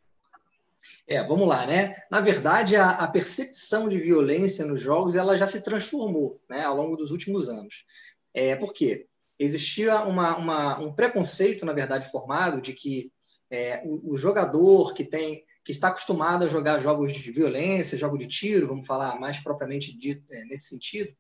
É, 1.08 1.22
vamos 1.22 1.48
lá, 1.48 1.68
né? 1.68 2.02
Na 2.10 2.20
verdade, 2.20 2.76
a, 2.76 2.90
a, 2.90 3.08
percepção 3.08 3.88
de 3.88 4.00
violência 4.00 4.66
nos 4.66 4.82
jogos 4.82 5.14
ela 5.14 5.38
já 5.38 5.46
se 5.46 5.64
transformou 5.64 6.42
né, 6.50 6.64
ao 6.64 6.76
longo 6.76 6.98
dos 6.98 7.12
últimos 7.12 7.48
anos. 7.48 7.86
É, 8.34 8.56
por 8.56 8.74
quê? 8.74 9.06
Existia 9.38 10.02
uma, 10.02 10.36
uma, 10.36 10.80
um 10.80 10.92
preconceito, 10.92 11.64
na 11.64 11.74
verdade, 11.74 12.10
formado 12.10 12.60
de 12.60 12.74
que 12.74 13.12
é, 13.52 13.84
o, 13.86 14.14
o, 14.14 14.18
jogador 14.18 14.96
que 14.96 15.06
tem 15.06 15.46
que 15.64 15.72
está 15.72 15.88
acostumado 15.88 16.44
a 16.44 16.50
jogar 16.50 16.82
jogos 16.82 17.14
de 17.14 17.32
violência, 17.32 17.98
jogo 17.98 18.18
de 18.18 18.28
tiro, 18.28 18.68
vamos 18.68 18.86
falar 18.86 19.20
mais 19.20 19.40
propriamente 19.40 19.98
dito 19.98 20.24
é, 20.32 20.44
nesse 20.46 20.70
sentido, 20.70 21.14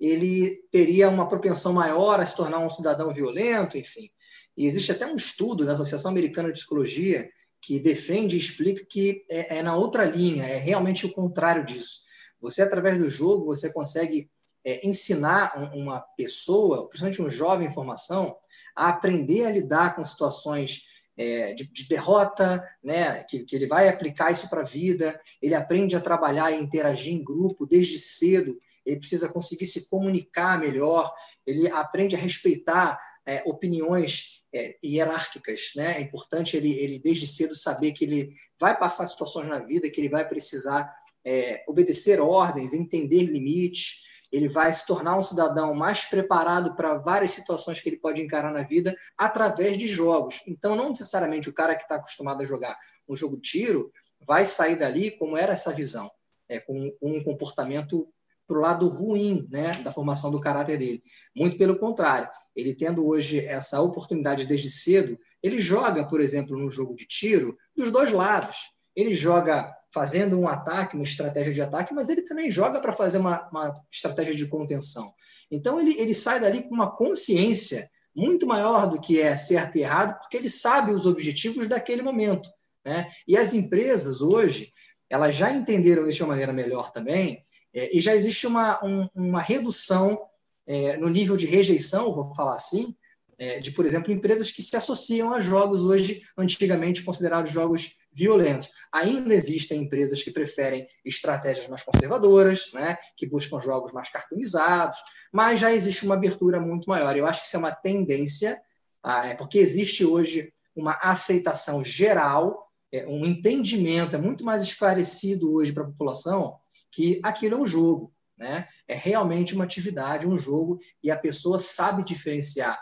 ele 0.00 0.62
teria 0.70 1.08
uma 1.08 1.28
propensão 1.28 1.72
maior 1.72 2.18
a 2.18 2.26
se 2.26 2.36
tornar 2.36 2.58
um 2.58 2.68
cidadão 2.70 3.14
violento, 3.14 3.78
enfim. 3.78 4.10
E 4.56 4.66
existe 4.66 4.92
até 4.92 5.06
um 5.06 5.14
estudo 5.14 5.64
da 5.64 5.74
Associação 5.74 6.10
Americana 6.10 6.48
de 6.48 6.58
Psicologia 6.58 7.28
que 7.62 7.78
defende 7.78 8.36
e 8.36 8.38
explica 8.38 8.84
que 8.84 9.24
é, 9.30 9.58
é 9.58 9.62
na 9.62 9.76
outra 9.76 10.04
linha, 10.04 10.44
é 10.44 10.58
realmente 10.58 11.06
o 11.06 11.12
contrário 11.12 11.64
disso. 11.64 12.02
Você, 12.40 12.62
através 12.62 12.98
do 12.98 13.08
jogo, 13.08 13.46
você 13.46 13.72
consegue 13.72 14.28
é, 14.64 14.86
ensinar 14.86 15.72
uma 15.74 16.00
pessoa, 16.16 16.88
principalmente 16.88 17.22
um 17.22 17.30
jovem 17.30 17.68
em 17.68 17.72
formação, 17.72 18.36
a 18.76 18.88
aprender 18.88 19.46
a 19.46 19.50
lidar 19.50 19.94
com 19.94 20.04
situações 20.04 20.82
é, 21.16 21.54
de, 21.54 21.70
de, 21.70 21.88
derrota, 21.88 22.66
né? 22.82 23.22
Que, 23.24 23.44
que 23.44 23.56
ele 23.56 23.66
vai 23.66 23.88
aplicar 23.88 24.32
isso 24.32 24.48
para 24.48 24.60
a 24.60 24.64
vida, 24.64 25.20
ele 25.40 25.54
aprende 25.54 25.96
a 25.96 26.00
trabalhar 26.00 26.50
e 26.50 26.60
interagir 26.60 27.12
em 27.12 27.22
grupo 27.22 27.66
desde 27.66 27.98
cedo, 27.98 28.58
ele 28.84 28.98
precisa 28.98 29.28
conseguir 29.28 29.66
se 29.66 29.88
comunicar 29.88 30.58
melhor, 30.58 31.12
ele 31.46 31.70
aprende 31.70 32.14
a 32.14 32.18
respeitar 32.18 33.00
é, 33.26 33.42
opiniões 33.46 34.42
é, 34.52 34.76
hierárquicas, 34.84 35.72
né? 35.74 35.96
É 35.98 36.00
importante 36.00 36.56
ele, 36.56 36.72
ele 36.72 36.98
desde 36.98 37.26
cedo 37.26 37.54
saber 37.54 37.92
que 37.92 38.04
ele 38.04 38.34
vai 38.58 38.78
passar 38.78 39.06
situações 39.06 39.48
na 39.48 39.58
vida 39.58 39.90
que 39.90 40.00
ele 40.00 40.08
vai 40.08 40.28
precisar 40.28 40.94
é, 41.24 41.64
obedecer 41.66 42.20
ordens, 42.20 42.74
entender 42.74 43.22
limites, 43.22 44.02
ele 44.34 44.48
vai 44.48 44.72
se 44.72 44.84
tornar 44.84 45.16
um 45.16 45.22
cidadão 45.22 45.72
mais 45.74 46.06
preparado 46.06 46.74
para 46.74 46.98
várias 46.98 47.30
situações 47.30 47.80
que 47.80 47.88
ele 47.88 47.98
pode 47.98 48.20
encarar 48.20 48.52
na 48.52 48.64
vida 48.64 48.92
através 49.16 49.78
de 49.78 49.86
jogos. 49.86 50.42
Então, 50.44 50.74
não 50.74 50.88
necessariamente 50.88 51.48
o 51.48 51.54
cara 51.54 51.76
que 51.76 51.84
está 51.84 51.94
acostumado 51.94 52.42
a 52.42 52.46
jogar 52.46 52.76
um 53.08 53.14
jogo 53.14 53.36
de 53.36 53.42
tiro 53.42 53.92
vai 54.26 54.44
sair 54.44 54.74
dali 54.74 55.12
como 55.12 55.38
era 55.38 55.52
essa 55.52 55.72
visão, 55.72 56.10
é, 56.48 56.58
com, 56.58 56.92
um 57.00 57.22
comportamento 57.22 58.08
para 58.44 58.58
o 58.58 58.60
lado 58.60 58.88
ruim 58.88 59.46
né, 59.52 59.70
da 59.84 59.92
formação 59.92 60.32
do 60.32 60.40
caráter 60.40 60.78
dele. 60.78 61.04
Muito 61.36 61.56
pelo 61.56 61.78
contrário, 61.78 62.28
ele 62.56 62.74
tendo 62.74 63.06
hoje 63.06 63.38
essa 63.38 63.80
oportunidade 63.80 64.44
desde 64.46 64.68
cedo, 64.68 65.16
ele 65.40 65.60
joga, 65.60 66.04
por 66.08 66.20
exemplo, 66.20 66.58
no 66.58 66.72
jogo 66.72 66.96
de 66.96 67.06
tiro, 67.06 67.56
dos 67.76 67.92
dois 67.92 68.10
lados. 68.10 68.72
Ele 68.96 69.14
joga 69.14 69.72
fazendo 69.94 70.38
um 70.38 70.48
ataque, 70.48 70.96
uma 70.96 71.04
estratégia 71.04 71.54
de 71.54 71.62
ataque, 71.62 71.94
mas 71.94 72.08
ele 72.08 72.22
também 72.22 72.50
joga 72.50 72.80
para 72.80 72.92
fazer 72.92 73.18
uma, 73.18 73.48
uma, 73.48 73.80
estratégia 73.92 74.34
de 74.34 74.48
contenção. 74.48 75.14
Então 75.48 75.80
ele, 75.80 75.96
ele 76.00 76.12
sai 76.12 76.40
dali 76.40 76.64
com 76.64 76.74
uma 76.74 76.90
consciência 76.90 77.88
muito 78.14 78.44
maior 78.44 78.90
do 78.90 79.00
que 79.00 79.20
é 79.20 79.36
certo 79.36 79.78
e 79.78 79.82
errado, 79.82 80.18
porque 80.18 80.36
ele 80.36 80.50
sabe 80.50 80.90
os 80.90 81.06
objetivos 81.06 81.68
daquele 81.68 82.02
momento. 82.02 82.50
Né? 82.84 83.08
E 83.26 83.36
as 83.36 83.54
empresas 83.54 84.20
hoje, 84.20 84.72
elas 85.08 85.36
já 85.36 85.52
entenderam 85.52 86.08
isso 86.08 86.16
de 86.16 86.22
uma 86.24 86.30
maneira 86.30 86.52
melhor 86.52 86.90
também, 86.90 87.44
é, 87.72 87.96
e 87.96 88.00
já 88.00 88.16
existe 88.16 88.48
uma, 88.48 88.84
um, 88.84 89.08
uma 89.14 89.40
redução 89.40 90.20
é, 90.66 90.96
no 90.96 91.08
nível 91.08 91.36
de 91.36 91.46
rejeição, 91.46 92.12
vou 92.12 92.34
falar 92.34 92.56
assim, 92.56 92.96
é, 93.38 93.60
de, 93.60 93.70
por 93.72 93.84
exemplo, 93.84 94.12
empresas 94.12 94.50
que 94.50 94.62
se 94.62 94.76
associam 94.76 95.32
a 95.32 95.40
jogos 95.40 95.82
hoje, 95.82 96.22
antigamente 96.36 97.02
considerados 97.02 97.50
jogos 97.50 97.96
violentos. 98.12 98.70
Ainda 98.92 99.34
existem 99.34 99.82
empresas 99.82 100.22
que 100.22 100.30
preferem 100.30 100.86
estratégias 101.04 101.66
mais 101.68 101.82
conservadoras, 101.82 102.70
né, 102.72 102.96
que 103.16 103.26
buscam 103.26 103.60
jogos 103.60 103.92
mais 103.92 104.08
cartoonizados, 104.08 104.96
mas 105.32 105.60
já 105.60 105.72
existe 105.72 106.04
uma 106.04 106.14
abertura 106.14 106.60
muito 106.60 106.88
maior. 106.88 107.16
Eu 107.16 107.26
acho 107.26 107.40
que 107.40 107.46
isso 107.46 107.56
é 107.56 107.58
uma 107.58 107.72
tendência, 107.72 108.60
ah, 109.02 109.26
é 109.26 109.34
porque 109.34 109.58
existe 109.58 110.04
hoje 110.04 110.52
uma 110.74 110.98
aceitação 111.02 111.82
geral, 111.84 112.68
é, 112.92 113.06
um 113.06 113.24
entendimento, 113.26 114.14
é 114.14 114.18
muito 114.18 114.44
mais 114.44 114.62
esclarecido 114.62 115.52
hoje 115.52 115.72
para 115.72 115.82
a 115.82 115.86
população 115.86 116.56
que 116.92 117.20
aquilo 117.24 117.56
é 117.56 117.58
um 117.58 117.66
jogo. 117.66 118.12
Né? 118.36 118.68
É 118.86 118.94
realmente 118.94 119.54
uma 119.54 119.64
atividade, 119.64 120.26
um 120.26 120.38
jogo, 120.38 120.78
e 121.02 121.10
a 121.10 121.16
pessoa 121.16 121.58
sabe 121.58 122.04
diferenciar 122.04 122.78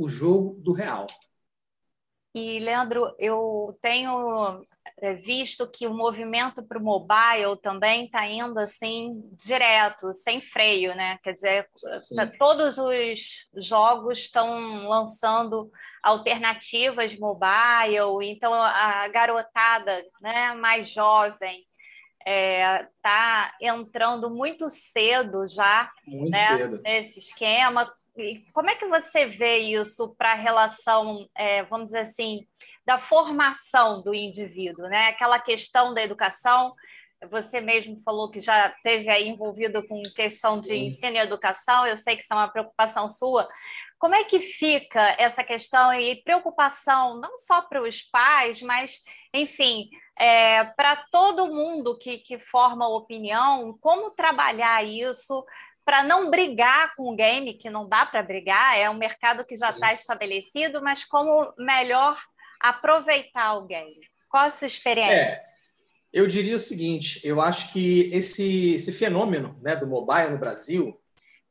o 0.00 0.08
jogo 0.08 0.58
do 0.62 0.72
real. 0.72 1.06
E, 2.34 2.58
Leandro, 2.58 3.14
eu 3.18 3.78
tenho 3.82 4.64
é, 4.98 5.14
visto 5.14 5.70
que 5.70 5.86
o 5.86 5.92
movimento 5.92 6.62
para 6.62 6.78
o 6.78 6.82
mobile 6.82 7.60
também 7.60 8.06
está 8.06 8.26
indo 8.26 8.58
assim 8.58 9.20
direto, 9.32 10.14
sem 10.14 10.40
freio, 10.40 10.94
né? 10.94 11.18
Quer 11.22 11.34
dizer, 11.34 11.68
Sim. 11.74 12.16
todos 12.38 12.78
os 12.78 13.48
jogos 13.56 14.20
estão 14.20 14.88
lançando 14.88 15.70
alternativas 16.02 17.18
mobile, 17.18 18.30
então 18.30 18.54
a 18.54 19.06
garotada 19.08 20.02
né, 20.22 20.54
mais 20.54 20.88
jovem 20.88 21.66
está 22.20 22.30
é, 22.30 22.88
tá 23.02 23.54
entrando 23.60 24.30
muito 24.30 24.68
cedo 24.68 25.46
já 25.46 25.90
muito 26.06 26.30
né, 26.30 26.56
cedo. 26.56 26.80
nesse 26.82 27.18
esquema. 27.18 27.92
Como 28.52 28.70
é 28.70 28.74
que 28.74 28.86
você 28.86 29.26
vê 29.26 29.58
isso 29.58 30.14
para 30.16 30.32
a 30.32 30.36
relação, 30.36 31.28
é, 31.34 31.62
vamos 31.64 31.86
dizer 31.86 32.00
assim, 32.00 32.46
da 32.84 32.98
formação 32.98 34.02
do 34.02 34.14
indivíduo, 34.14 34.88
né? 34.88 35.08
Aquela 35.08 35.38
questão 35.38 35.94
da 35.94 36.02
educação. 36.02 36.74
Você 37.30 37.60
mesmo 37.60 38.00
falou 38.02 38.30
que 38.30 38.40
já 38.40 38.74
teve 38.82 39.08
aí 39.10 39.28
envolvido 39.28 39.86
com 39.86 40.02
questão 40.14 40.56
Sim. 40.56 40.62
de 40.62 40.74
ensino 40.76 41.16
e 41.16 41.20
educação. 41.20 41.86
Eu 41.86 41.96
sei 41.96 42.16
que 42.16 42.22
isso 42.22 42.32
é 42.32 42.36
uma 42.36 42.48
preocupação 42.48 43.08
sua. 43.08 43.46
Como 43.98 44.14
é 44.14 44.24
que 44.24 44.40
fica 44.40 45.14
essa 45.18 45.44
questão 45.44 45.92
e 45.92 46.22
preocupação 46.22 47.20
não 47.20 47.38
só 47.38 47.60
para 47.60 47.82
os 47.82 48.00
pais, 48.00 48.62
mas, 48.62 49.02
enfim, 49.34 49.90
é, 50.18 50.64
para 50.64 51.04
todo 51.12 51.54
mundo 51.54 51.98
que, 51.98 52.18
que 52.18 52.38
forma 52.38 52.88
opinião, 52.88 53.76
como 53.78 54.10
trabalhar 54.10 54.82
isso 54.82 55.44
para 55.84 56.02
não 56.02 56.30
brigar 56.30 56.94
com 56.94 57.12
o 57.12 57.16
game, 57.16 57.54
que 57.54 57.70
não 57.70 57.88
dá 57.88 58.06
para 58.06 58.22
brigar, 58.22 58.78
é 58.78 58.88
um 58.88 58.94
mercado 58.94 59.44
que 59.44 59.56
já 59.56 59.70
está 59.70 59.92
estabelecido, 59.92 60.82
mas 60.82 61.04
como 61.04 61.52
melhor 61.58 62.20
aproveitar 62.60 63.54
o 63.54 63.66
game. 63.66 64.00
Qual 64.28 64.44
a 64.44 64.50
sua 64.50 64.66
experiência? 64.66 65.14
É, 65.14 65.44
eu 66.12 66.26
diria 66.26 66.56
o 66.56 66.60
seguinte: 66.60 67.20
eu 67.24 67.40
acho 67.40 67.72
que 67.72 68.10
esse, 68.12 68.74
esse 68.74 68.92
fenômeno 68.92 69.58
né, 69.62 69.74
do 69.74 69.86
mobile 69.86 70.30
no 70.30 70.38
Brasil 70.38 71.00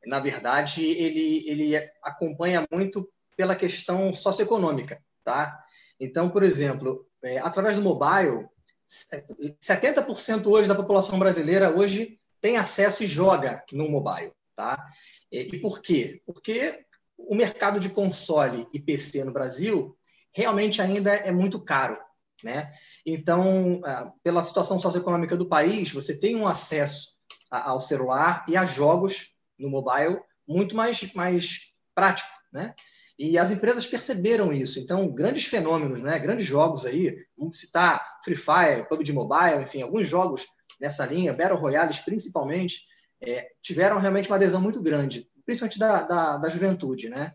na 0.06 0.18
verdade, 0.18 0.84
ele, 0.84 1.48
ele 1.48 1.90
acompanha 2.02 2.66
muito 2.70 3.08
pela 3.36 3.56
questão 3.56 4.12
socioeconômica, 4.12 5.02
tá? 5.22 5.62
Então, 5.98 6.30
por 6.30 6.42
exemplo, 6.42 7.06
é, 7.22 7.38
através 7.38 7.76
do 7.76 7.82
mobile, 7.82 8.48
70% 8.88 10.46
hoje 10.46 10.68
da 10.68 10.74
população 10.74 11.18
brasileira 11.18 11.74
hoje 11.74 12.18
tem 12.40 12.56
acesso 12.56 13.04
e 13.04 13.06
joga 13.06 13.62
no 13.72 13.88
mobile, 13.88 14.32
tá? 14.56 14.84
E, 15.30 15.58
por 15.58 15.80
quê? 15.80 16.22
Porque 16.26 16.84
o 17.16 17.34
mercado 17.34 17.78
de 17.78 17.90
console 17.90 18.66
e 18.72 18.80
PC 18.80 19.24
no 19.24 19.32
Brasil 19.32 19.96
realmente 20.32 20.80
ainda 20.80 21.12
é 21.14 21.30
muito 21.30 21.60
caro, 21.60 21.98
né? 22.42 22.72
Então, 23.04 23.80
ah, 23.84 24.12
pela 24.22 24.42
situação 24.42 24.78
socioeconômica 24.80 25.36
do 25.36 25.48
país, 25.48 25.92
você 25.92 26.18
tem 26.18 26.36
um 26.36 26.48
acesso 26.48 27.16
ao 27.50 27.80
celular 27.80 28.44
e 28.48 28.56
a 28.56 28.64
jogos 28.64 29.34
no 29.58 29.68
mobile 29.68 30.20
muito 30.46 30.74
mais, 30.74 31.12
mais 31.14 31.72
prático, 31.94 32.30
né? 32.52 32.74
E 33.18 33.36
as 33.36 33.50
empresas 33.50 33.84
perceberam 33.84 34.50
isso. 34.50 34.80
Então, 34.80 35.12
grandes 35.12 35.44
fenômenos, 35.44 36.00
né? 36.00 36.18
grandes 36.18 36.46
jogos 36.46 36.86
aí, 36.86 37.14
vamos 37.36 37.60
citar 37.60 38.02
Free 38.24 38.34
Fire, 38.34 38.88
PUBG 38.88 39.12
Mobile, 39.12 39.62
enfim, 39.62 39.82
alguns 39.82 40.08
jogos 40.08 40.46
nessa 40.80 41.04
linha, 41.06 41.34
Battle 41.34 41.58
Royales 41.58 41.98
principalmente, 41.98 42.82
é, 43.20 43.50
tiveram 43.60 43.98
realmente 43.98 44.28
uma 44.28 44.36
adesão 44.36 44.60
muito 44.60 44.80
grande, 44.80 45.28
principalmente 45.44 45.78
da, 45.78 46.02
da, 46.02 46.38
da 46.38 46.48
juventude. 46.48 47.08
Né? 47.08 47.32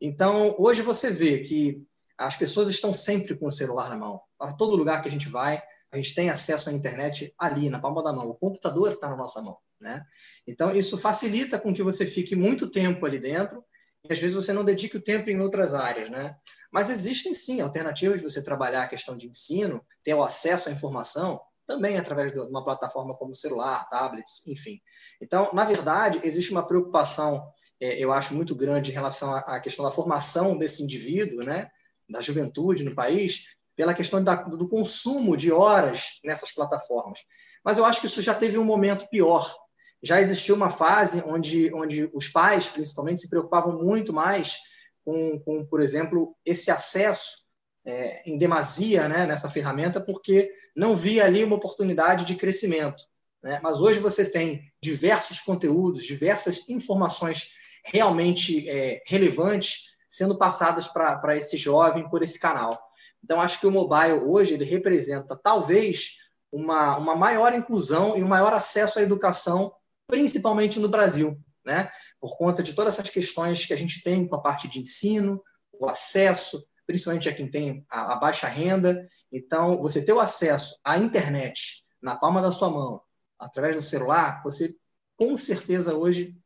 Então, 0.00 0.54
hoje 0.58 0.82
você 0.82 1.10
vê 1.10 1.40
que 1.40 1.82
as 2.16 2.36
pessoas 2.36 2.68
estão 2.68 2.94
sempre 2.94 3.36
com 3.36 3.46
o 3.46 3.50
celular 3.50 3.90
na 3.90 3.96
mão. 3.96 4.20
Para 4.38 4.54
todo 4.54 4.76
lugar 4.76 5.02
que 5.02 5.08
a 5.08 5.12
gente 5.12 5.28
vai, 5.28 5.62
a 5.92 5.96
gente 5.96 6.14
tem 6.14 6.30
acesso 6.30 6.70
à 6.70 6.72
internet 6.72 7.34
ali, 7.38 7.68
na 7.68 7.78
palma 7.78 8.02
da 8.02 8.12
mão. 8.12 8.28
O 8.28 8.34
computador 8.34 8.92
está 8.92 9.08
na 9.10 9.16
nossa 9.16 9.42
mão. 9.42 9.58
Né? 9.80 10.02
Então, 10.46 10.74
isso 10.74 10.96
facilita 10.96 11.58
com 11.58 11.74
que 11.74 11.82
você 11.82 12.06
fique 12.06 12.34
muito 12.34 12.70
tempo 12.70 13.04
ali 13.04 13.18
dentro 13.18 13.62
e, 14.02 14.12
às 14.12 14.18
vezes, 14.18 14.34
você 14.34 14.52
não 14.52 14.64
dedique 14.64 14.96
o 14.96 15.02
tempo 15.02 15.28
em 15.28 15.38
outras 15.40 15.74
áreas. 15.74 16.10
Né? 16.10 16.34
Mas 16.72 16.88
existem, 16.88 17.34
sim, 17.34 17.60
alternativas 17.60 18.22
de 18.22 18.28
você 18.28 18.42
trabalhar 18.42 18.84
a 18.84 18.88
questão 18.88 19.16
de 19.16 19.28
ensino, 19.28 19.84
ter 20.02 20.14
o 20.14 20.22
acesso 20.22 20.68
à 20.68 20.72
informação, 20.72 21.40
também 21.66 21.98
através 21.98 22.32
de 22.32 22.38
uma 22.38 22.64
plataforma 22.64 23.14
como 23.14 23.34
celular, 23.34 23.88
tablets, 23.88 24.46
enfim. 24.46 24.80
Então, 25.20 25.50
na 25.52 25.64
verdade, 25.64 26.20
existe 26.22 26.52
uma 26.52 26.66
preocupação, 26.66 27.52
é, 27.80 27.98
eu 27.98 28.12
acho, 28.12 28.34
muito 28.34 28.54
grande 28.54 28.90
em 28.90 28.94
relação 28.94 29.34
à 29.34 29.58
questão 29.60 29.84
da 29.84 29.90
formação 29.90 30.56
desse 30.56 30.82
indivíduo, 30.82 31.44
né? 31.44 31.70
da 32.08 32.20
juventude 32.20 32.84
no 32.84 32.94
país, 32.94 33.46
pela 33.74 33.92
questão 33.92 34.22
da, 34.22 34.34
do 34.36 34.68
consumo 34.68 35.36
de 35.36 35.50
horas 35.50 36.20
nessas 36.24 36.52
plataformas. 36.52 37.20
Mas 37.64 37.78
eu 37.78 37.84
acho 37.84 38.00
que 38.00 38.06
isso 38.06 38.22
já 38.22 38.34
teve 38.34 38.56
um 38.56 38.64
momento 38.64 39.08
pior. 39.08 39.54
Já 40.02 40.20
existiu 40.20 40.54
uma 40.54 40.70
fase 40.70 41.22
onde, 41.26 41.72
onde 41.74 42.08
os 42.14 42.28
pais, 42.28 42.68
principalmente, 42.68 43.22
se 43.22 43.28
preocupavam 43.28 43.82
muito 43.82 44.12
mais 44.12 44.56
com, 45.04 45.38
com 45.40 45.66
por 45.66 45.80
exemplo, 45.80 46.36
esse 46.44 46.70
acesso 46.70 47.45
é, 47.86 48.28
em 48.28 48.36
demasia 48.36 49.08
né, 49.08 49.26
nessa 49.26 49.48
ferramenta, 49.48 50.00
porque 50.00 50.52
não 50.74 50.96
via 50.96 51.24
ali 51.24 51.44
uma 51.44 51.56
oportunidade 51.56 52.24
de 52.24 52.34
crescimento. 52.34 53.04
Né? 53.42 53.60
Mas 53.62 53.80
hoje 53.80 54.00
você 54.00 54.24
tem 54.24 54.70
diversos 54.82 55.40
conteúdos, 55.40 56.04
diversas 56.04 56.68
informações 56.68 57.52
realmente 57.84 58.68
é, 58.68 59.02
relevantes 59.06 59.94
sendo 60.08 60.36
passadas 60.36 60.88
para 60.88 61.36
esse 61.36 61.56
jovem 61.56 62.08
por 62.08 62.22
esse 62.22 62.38
canal. 62.40 62.80
Então, 63.22 63.40
acho 63.40 63.60
que 63.60 63.66
o 63.66 63.70
mobile 63.70 64.20
hoje 64.24 64.54
ele 64.54 64.64
representa 64.64 65.36
talvez 65.36 66.16
uma, 66.50 66.96
uma 66.96 67.14
maior 67.14 67.54
inclusão 67.54 68.16
e 68.16 68.22
um 68.22 68.28
maior 68.28 68.52
acesso 68.52 68.98
à 68.98 69.02
educação, 69.02 69.72
principalmente 70.06 70.80
no 70.80 70.88
Brasil, 70.88 71.38
né? 71.64 71.90
por 72.20 72.36
conta 72.36 72.62
de 72.62 72.72
todas 72.72 72.94
essas 72.94 73.10
questões 73.10 73.64
que 73.64 73.72
a 73.72 73.76
gente 73.76 74.02
tem 74.02 74.26
com 74.26 74.34
a 74.34 74.40
parte 74.40 74.68
de 74.68 74.80
ensino, 74.80 75.42
o 75.72 75.88
acesso, 75.88 76.66
principalmente 76.86 77.28
a 77.28 77.34
quem 77.34 77.50
tem 77.50 77.84
a, 77.90 78.14
a 78.14 78.16
baixa 78.16 78.46
renda. 78.46 79.08
Então, 79.30 79.78
você 79.78 80.04
ter 80.04 80.12
o 80.12 80.20
acesso 80.20 80.78
à 80.84 80.96
internet 80.96 81.84
na 82.00 82.16
palma 82.16 82.40
da 82.40 82.52
sua 82.52 82.70
mão, 82.70 83.02
através 83.38 83.76
do 83.76 83.82
celular, 83.82 84.42
você 84.42 84.74
com 85.16 85.36
certeza 85.36 85.94
hoje 85.96 86.36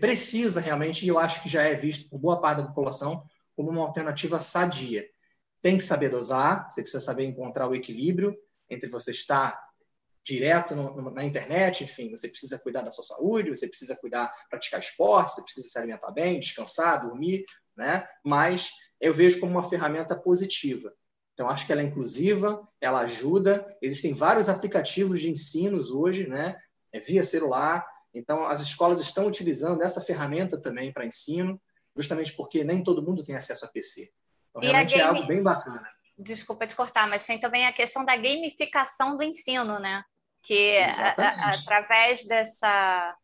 precisa 0.00 0.60
realmente, 0.60 1.04
e 1.04 1.08
eu 1.08 1.18
acho 1.18 1.42
que 1.42 1.48
já 1.48 1.62
é 1.62 1.74
visto 1.74 2.08
por 2.10 2.18
boa 2.18 2.40
parte 2.40 2.58
da 2.58 2.68
população, 2.68 3.24
como 3.56 3.70
uma 3.70 3.82
alternativa 3.82 4.38
sadia. 4.38 5.08
Tem 5.62 5.78
que 5.78 5.84
saber 5.84 6.10
dosar, 6.10 6.70
você 6.70 6.82
precisa 6.82 7.00
saber 7.00 7.24
encontrar 7.24 7.66
o 7.68 7.74
equilíbrio 7.74 8.36
entre 8.70 8.88
você 8.88 9.10
estar 9.10 9.58
direto 10.22 10.76
no, 10.76 11.10
na 11.10 11.24
internet, 11.24 11.84
enfim, 11.84 12.10
você 12.10 12.28
precisa 12.28 12.58
cuidar 12.58 12.82
da 12.82 12.90
sua 12.90 13.02
saúde, 13.02 13.48
você 13.48 13.66
precisa 13.66 13.96
cuidar, 13.96 14.30
praticar 14.50 14.78
esporte, 14.78 15.32
você 15.32 15.42
precisa 15.42 15.68
se 15.68 15.78
alimentar 15.78 16.12
bem, 16.12 16.38
descansar, 16.38 17.00
dormir, 17.00 17.44
né? 17.74 18.06
Mas 18.22 18.70
eu 19.00 19.14
vejo 19.14 19.40
como 19.40 19.52
uma 19.52 19.68
ferramenta 19.68 20.16
positiva. 20.16 20.92
Então, 21.34 21.48
acho 21.48 21.66
que 21.66 21.72
ela 21.72 21.82
é 21.82 21.84
inclusiva, 21.84 22.66
ela 22.80 23.00
ajuda. 23.00 23.66
Existem 23.80 24.12
vários 24.12 24.48
aplicativos 24.48 25.20
de 25.20 25.30
ensinos 25.30 25.90
hoje, 25.90 26.26
né? 26.26 26.56
É 26.92 26.98
via 26.98 27.22
celular, 27.22 27.86
então, 28.14 28.44
as 28.44 28.60
escolas 28.60 29.00
estão 29.00 29.26
utilizando 29.26 29.82
essa 29.82 30.00
ferramenta 30.00 30.60
também 30.60 30.92
para 30.92 31.06
ensino, 31.06 31.60
justamente 31.96 32.32
porque 32.32 32.64
nem 32.64 32.82
todo 32.82 33.02
mundo 33.02 33.24
tem 33.24 33.34
acesso 33.34 33.64
a 33.64 33.68
PC. 33.68 34.10
Então, 34.50 34.62
realmente 34.62 34.90
game... 34.90 35.02
é 35.02 35.06
algo 35.06 35.26
bem 35.26 35.42
bacana. 35.42 35.88
Desculpa 36.16 36.66
te 36.66 36.74
cortar, 36.74 37.08
mas 37.08 37.26
tem 37.26 37.38
também 37.38 37.66
a 37.66 37.72
questão 37.72 38.04
da 38.04 38.16
gamificação 38.16 39.16
do 39.16 39.22
ensino, 39.22 39.78
né? 39.78 40.02
Que 40.42 40.78
a, 40.78 41.14
a, 41.16 41.50
através 41.50 42.24
dessa, 42.26 43.16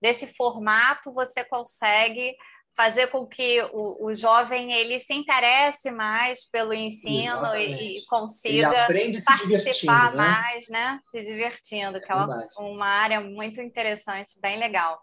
desse 0.00 0.26
formato 0.34 1.12
você 1.12 1.44
consegue 1.44 2.34
fazer 2.76 3.06
com 3.06 3.26
que 3.26 3.62
o, 3.72 4.06
o 4.06 4.14
jovem 4.14 4.72
ele 4.72 4.98
se 4.98 5.14
interesse 5.14 5.90
mais 5.90 6.48
pelo 6.50 6.74
ensino 6.74 7.54
e, 7.54 7.98
e, 7.98 8.06
consiga 8.06 8.86
participar 9.26 10.10
né? 10.10 10.16
mais, 10.16 10.68
né? 10.68 11.00
Se 11.10 11.22
divertindo, 11.22 12.00
que 12.00 12.10
é, 12.10 12.14
uma, 12.14 12.48
uma, 12.58 12.86
área 12.86 13.20
muito 13.20 13.60
interessante, 13.60 14.40
bem 14.40 14.58
legal. 14.58 15.00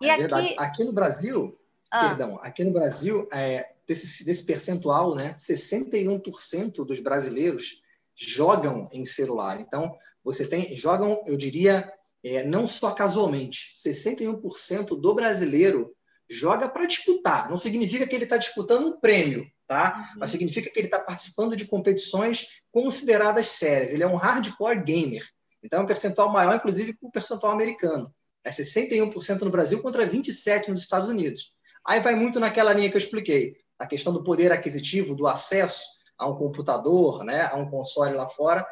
E 0.00 0.08
é 0.08 0.12
aqui... 0.12 0.20
verdade. 0.22 0.54
Aqui 0.58 0.84
no 0.84 0.92
Brasil, 0.92 1.58
ah. 1.90 2.08
perdão, 2.08 2.38
aqui 2.42 2.64
no 2.64 2.72
Brasil, 2.72 3.28
é, 3.32 3.70
desse, 3.86 4.24
desse 4.24 4.44
percentual, 4.44 5.14
né, 5.14 5.34
61% 5.38 6.86
dos 6.86 7.00
brasileiros 7.00 7.82
jogam 8.14 8.88
em 8.92 9.04
celular. 9.04 9.60
Então, 9.60 9.94
você 10.22 10.48
tem, 10.48 10.74
jogam, 10.74 11.22
eu 11.26 11.36
diria, 11.36 11.92
é, 12.24 12.42
não 12.44 12.66
só 12.66 12.92
casualmente, 12.92 13.72
61% 13.74 14.98
do 14.98 15.14
brasileiro 15.14 15.94
joga 16.28 16.68
para 16.68 16.86
disputar. 16.86 17.48
Não 17.48 17.56
significa 17.56 18.06
que 18.06 18.14
ele 18.14 18.24
está 18.24 18.36
disputando 18.36 18.86
um 18.86 19.00
prêmio, 19.00 19.46
tá? 19.66 19.96
Uhum. 19.96 20.20
Mas 20.20 20.30
significa 20.30 20.70
que 20.70 20.78
ele 20.78 20.88
está 20.88 21.00
participando 21.00 21.56
de 21.56 21.66
competições 21.66 22.46
consideradas 22.72 23.48
sérias. 23.48 23.92
Ele 23.92 24.02
é 24.02 24.06
um 24.06 24.16
hardcore 24.16 24.82
gamer. 24.82 25.24
Então 25.62 25.80
é 25.80 25.82
um 25.82 25.86
percentual 25.86 26.30
maior, 26.30 26.54
inclusive, 26.54 26.92
que 26.92 27.06
o 27.06 27.10
percentual 27.10 27.52
americano. 27.52 28.14
É 28.44 28.50
61% 28.50 29.40
no 29.40 29.50
Brasil 29.50 29.80
contra 29.80 30.06
27% 30.06 30.68
nos 30.68 30.80
Estados 30.80 31.08
Unidos. 31.08 31.52
Aí 31.86 32.00
vai 32.00 32.14
muito 32.14 32.38
naquela 32.38 32.72
linha 32.72 32.90
que 32.90 32.96
eu 32.96 33.00
expliquei. 33.00 33.56
A 33.78 33.86
questão 33.86 34.12
do 34.12 34.22
poder 34.22 34.52
aquisitivo, 34.52 35.16
do 35.16 35.26
acesso 35.26 35.82
a 36.18 36.28
um 36.28 36.36
computador, 36.36 37.24
né, 37.24 37.48
a 37.50 37.56
um 37.56 37.68
console 37.68 38.14
lá 38.14 38.26
fora, 38.26 38.66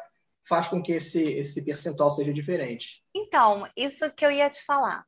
faz 0.47 0.67
com 0.67 0.81
que 0.81 0.93
esse, 0.93 1.23
esse 1.23 1.63
percentual 1.65 2.09
seja 2.09 2.33
diferente. 2.33 3.03
Então, 3.13 3.67
isso 3.75 4.09
que 4.13 4.25
eu 4.25 4.31
ia 4.31 4.49
te 4.49 4.63
falar 4.63 5.05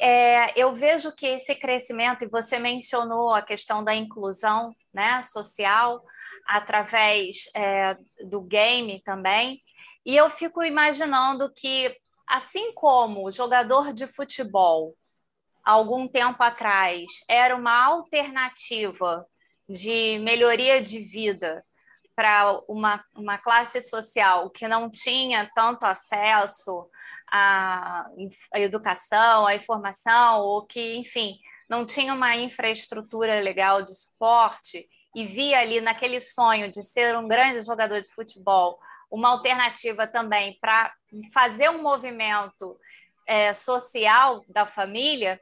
é, 0.00 0.58
eu 0.60 0.74
vejo 0.74 1.14
que 1.14 1.26
esse 1.26 1.54
crescimento, 1.54 2.24
e 2.24 2.28
você 2.28 2.58
mencionou 2.58 3.32
a 3.32 3.42
questão 3.42 3.84
da 3.84 3.94
inclusão 3.94 4.70
né, 4.92 5.22
social 5.22 6.02
através 6.46 7.50
é, 7.54 7.96
do 8.28 8.40
game 8.40 9.00
também, 9.02 9.62
e 10.04 10.16
eu 10.16 10.28
fico 10.30 10.62
imaginando 10.62 11.52
que, 11.54 11.96
assim 12.26 12.72
como 12.74 13.26
o 13.26 13.32
jogador 13.32 13.92
de 13.92 14.06
futebol, 14.06 14.94
algum 15.64 16.08
tempo 16.08 16.42
atrás, 16.42 17.06
era 17.28 17.54
uma 17.54 17.84
alternativa 17.84 19.24
de 19.68 20.18
melhoria 20.18 20.82
de 20.82 20.98
vida 20.98 21.64
para 22.14 22.60
uma, 22.68 23.02
uma 23.14 23.38
classe 23.38 23.82
social 23.82 24.50
que 24.50 24.68
não 24.68 24.90
tinha 24.90 25.50
tanto 25.54 25.84
acesso 25.84 26.88
a, 27.32 28.06
a 28.52 28.60
educação, 28.60 29.46
a 29.46 29.54
informação, 29.54 30.40
ou 30.40 30.66
que, 30.66 30.94
enfim, 30.96 31.38
não 31.68 31.86
tinha 31.86 32.12
uma 32.12 32.36
infraestrutura 32.36 33.40
legal 33.40 33.82
de 33.82 33.94
suporte 33.94 34.86
e 35.14 35.26
via 35.26 35.58
ali 35.60 35.80
naquele 35.80 36.20
sonho 36.20 36.70
de 36.70 36.82
ser 36.82 37.16
um 37.16 37.26
grande 37.26 37.62
jogador 37.62 38.00
de 38.00 38.12
futebol 38.12 38.78
uma 39.12 39.28
alternativa 39.28 40.06
também 40.06 40.56
para 40.58 40.90
fazer 41.34 41.68
um 41.68 41.82
movimento 41.82 42.78
é, 43.28 43.52
social 43.52 44.42
da 44.48 44.64
família, 44.64 45.38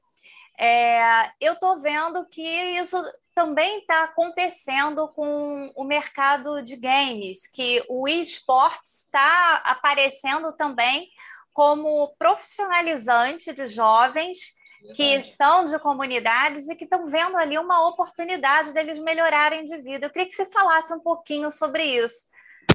é, 0.59 1.31
eu 1.41 1.53
estou 1.53 1.81
vendo 1.81 2.27
que 2.29 2.43
isso 2.43 3.01
também 3.33 3.79
está 3.79 4.05
acontecendo 4.05 5.09
com 5.09 5.73
o 5.77 5.85
mercado 5.85 6.61
de 6.63 6.77
games, 6.77 7.47
que 7.47 7.83
o 7.89 8.09
esportes 8.09 9.05
está 9.05 9.63
aparecendo 9.65 10.53
também 10.57 11.09
como 11.53 12.15
profissionalizante 12.19 13.53
de 13.53 13.67
jovens 13.67 14.61
que 14.95 15.21
são 15.23 15.67
de 15.67 15.79
comunidades 15.79 16.69
e 16.69 16.75
que 16.75 16.85
estão 16.85 17.07
vendo 17.07 17.37
ali 17.37 17.59
uma 17.59 17.89
oportunidade 17.89 18.73
deles 18.73 18.99
melhorarem 18.99 19.65
de 19.65 19.77
vida. 19.79 20.07
Eu 20.07 20.11
queria 20.11 20.27
que 20.27 20.35
você 20.35 20.47
falasse 20.47 20.93
um 20.93 21.01
pouquinho 21.01 21.51
sobre 21.51 21.85
isso. 21.85 22.29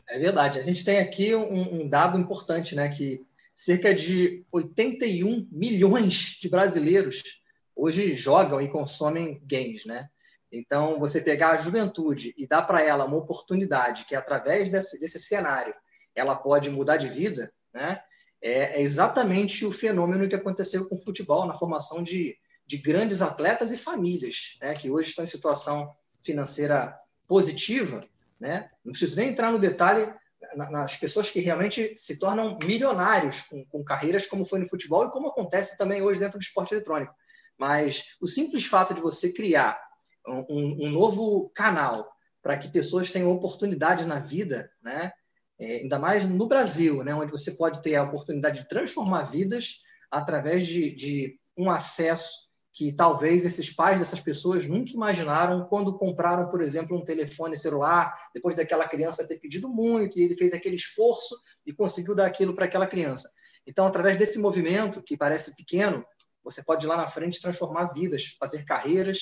É 0.08 0.20
verdade. 0.20 0.60
A 0.60 0.62
gente 0.62 0.86
tem 0.86 1.00
aqui 1.00 1.34
um, 1.34 1.82
um 1.82 1.90
dado 1.90 2.20
importante, 2.20 2.76
né? 2.76 2.90
Que 2.90 3.26
cerca 3.54 3.94
de 3.94 4.46
81 4.52 5.48
milhões 5.52 6.38
de 6.40 6.48
brasileiros 6.48 7.24
hoje 7.76 8.14
jogam 8.14 8.62
e 8.62 8.70
consomem 8.70 9.42
games, 9.44 9.86
né? 9.86 10.08
Então, 10.52 11.00
você 11.00 11.20
pegar 11.20 11.52
a 11.52 11.58
juventude 11.58 12.34
e 12.38 12.48
dar 12.48 12.62
para 12.62 12.82
ela 12.82 13.06
uma 13.06 13.18
oportunidade 13.18 14.06
que, 14.06 14.16
através 14.16 14.70
desse, 14.70 15.00
desse 15.00 15.20
cenário, 15.20 15.74
ela 16.14 16.36
pode 16.36 16.70
mudar 16.70 16.98
de 16.98 17.08
vida, 17.08 17.52
né? 17.74 18.00
É, 18.46 18.78
é 18.78 18.82
exatamente 18.82 19.66
o 19.66 19.72
fenômeno 19.72 20.30
que 20.30 20.36
aconteceu 20.36 20.88
com 20.88 20.94
o 20.94 21.04
futebol 21.04 21.48
na 21.48 21.58
formação 21.58 22.04
de, 22.04 22.38
de 22.68 22.78
grandes 22.78 23.24
atletas 23.24 23.72
e 23.72 23.78
famílias, 23.78 24.56
né, 24.62 24.76
que 24.76 24.88
hoje 24.88 25.10
estão 25.10 25.24
em 25.24 25.28
situação 25.28 25.92
financeira 26.22 26.96
positiva. 27.28 28.08
Né? 28.40 28.70
Não 28.84 28.92
preciso 28.92 29.16
nem 29.16 29.30
entrar 29.30 29.52
no 29.52 29.58
detalhe 29.58 30.14
nas 30.56 30.96
pessoas 30.96 31.32
que 31.32 31.40
realmente 31.40 31.96
se 31.98 32.20
tornam 32.20 32.60
milionários 32.60 33.42
com, 33.42 33.66
com, 33.66 33.84
carreiras 33.84 34.28
como 34.28 34.46
foi 34.46 34.60
no 34.60 34.70
futebol 34.70 35.08
e 35.08 35.12
como 35.12 35.30
acontece 35.30 35.76
também 35.76 36.04
hoje 36.04 36.20
dentro 36.20 36.38
do 36.38 36.44
esporte 36.44 36.72
eletrônico. 36.72 37.16
Mas 37.58 38.16
o 38.22 38.28
simples 38.28 38.68
fato 38.68 38.94
de 38.94 39.02
você 39.02 39.34
criar 39.34 39.82
um, 40.28 40.86
um 40.86 40.90
novo 40.92 41.50
canal 41.50 42.08
para 42.44 42.58
que 42.58 42.68
pessoas 42.68 43.12
tenham 43.12 43.32
oportunidade 43.32 44.06
na 44.06 44.20
vida, 44.20 44.72
né? 44.84 45.12
É, 45.58 45.78
ainda 45.78 45.98
mais 45.98 46.28
no 46.28 46.48
Brasil, 46.48 47.04
né? 47.04 47.14
onde 47.16 47.32
você 47.32 47.52
pode 47.52 47.82
ter 47.82 47.96
a 47.96 48.04
oportunidade 48.04 48.60
de 48.60 48.68
transformar 48.68 49.24
vidas 49.24 49.82
através 50.12 50.68
de, 50.68 50.94
de 50.94 51.40
um 51.58 51.70
acesso 51.70 52.46
que 52.76 52.92
talvez 52.92 53.46
esses 53.46 53.74
pais 53.74 54.00
dessas 54.00 54.20
pessoas 54.20 54.68
nunca 54.68 54.92
imaginaram 54.92 55.66
quando 55.66 55.98
compraram, 55.98 56.50
por 56.50 56.62
exemplo, 56.62 56.98
um 56.98 57.06
telefone 57.06 57.56
celular, 57.56 58.14
depois 58.34 58.54
daquela 58.54 58.86
criança 58.86 59.26
ter 59.26 59.40
pedido 59.40 59.70
muito, 59.70 60.20
e 60.20 60.24
ele 60.24 60.36
fez 60.36 60.54
aquele 60.54 60.76
esforço 60.76 61.42
e 61.66 61.72
conseguiu 61.72 62.14
dar 62.14 62.26
aquilo 62.26 62.54
para 62.54 62.66
aquela 62.66 62.86
criança. 62.86 63.30
Então, 63.66 63.88
através 63.88 64.18
desse 64.18 64.40
movimento, 64.40 65.02
que 65.02 65.16
parece 65.16 65.56
pequeno, 65.56 66.06
você 66.44 66.62
pode 66.62 66.86
ir 66.86 66.90
lá 66.90 66.98
na 66.98 67.08
frente 67.08 67.42
transformar 67.42 67.94
vidas, 67.94 68.36
fazer 68.38 68.66
carreiras 68.66 69.20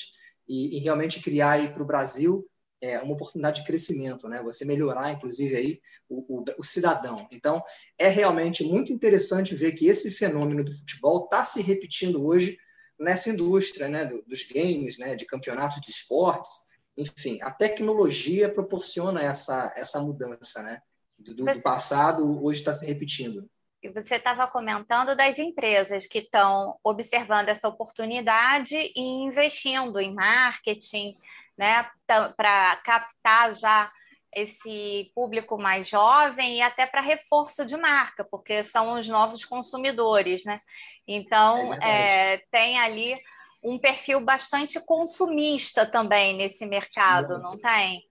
e, 0.48 0.76
e 0.76 0.80
realmente 0.80 1.20
criar 1.20 1.72
para 1.72 1.82
o 1.82 1.86
Brasil 1.86 2.44
é, 2.84 3.00
uma 3.00 3.14
oportunidade 3.14 3.60
de 3.60 3.66
crescimento, 3.66 4.28
né? 4.28 4.42
Você 4.42 4.64
melhorar, 4.64 5.10
inclusive, 5.10 5.56
aí 5.56 5.80
o, 6.06 6.40
o, 6.40 6.44
o, 6.58 6.62
cidadão. 6.62 7.26
Então, 7.32 7.62
é 7.98 8.08
realmente 8.08 8.62
muito 8.62 8.92
interessante 8.92 9.54
ver 9.54 9.72
que 9.72 9.86
esse 9.86 10.10
fenômeno 10.10 10.62
do 10.62 10.70
futebol 10.70 11.24
está 11.24 11.42
se 11.42 11.62
repetindo 11.62 12.24
hoje 12.24 12.58
nessa 13.00 13.30
indústria, 13.30 13.88
né? 13.88 14.04
dos 14.04 14.42
games, 14.42 14.98
né? 14.98 15.14
De 15.14 15.24
campeonatos 15.24 15.80
de 15.80 15.90
esportes. 15.90 16.50
Enfim, 16.96 17.38
a 17.42 17.50
tecnologia 17.50 18.52
proporciona 18.52 19.22
essa, 19.22 19.72
essa 19.74 20.00
mudança, 20.00 20.62
né? 20.62 20.82
Do, 21.18 21.34
do 21.34 21.62
passado, 21.62 22.44
hoje 22.44 22.58
está 22.58 22.72
se 22.72 22.84
repetindo. 22.84 23.48
E 23.82 23.88
você 23.90 24.16
estava 24.16 24.46
comentando 24.46 25.14
das 25.14 25.38
empresas 25.38 26.06
que 26.06 26.18
estão 26.18 26.78
observando 26.82 27.50
essa 27.50 27.68
oportunidade 27.68 28.74
e 28.74 29.00
investindo 29.26 30.00
em 30.00 30.14
marketing, 30.14 31.14
né, 31.58 31.88
para 32.06 32.76
captar 32.84 33.54
já 33.54 33.90
esse 34.34 35.12
público 35.14 35.56
mais 35.56 35.88
jovem 35.88 36.56
e 36.56 36.62
até 36.62 36.86
para 36.86 37.00
reforço 37.00 37.64
de 37.64 37.76
marca, 37.76 38.24
porque 38.24 38.62
são 38.64 38.98
os 38.98 39.08
novos 39.08 39.44
consumidores, 39.44 40.44
né? 40.44 40.60
Então 41.06 41.72
é 41.74 42.34
é, 42.34 42.42
tem 42.50 42.78
ali 42.78 43.16
um 43.62 43.78
perfil 43.78 44.20
bastante 44.20 44.78
consumista 44.84 45.86
também 45.86 46.36
nesse 46.36 46.66
mercado, 46.66 47.34
Muito. 47.34 47.42
não 47.42 47.58
tem? 47.58 48.02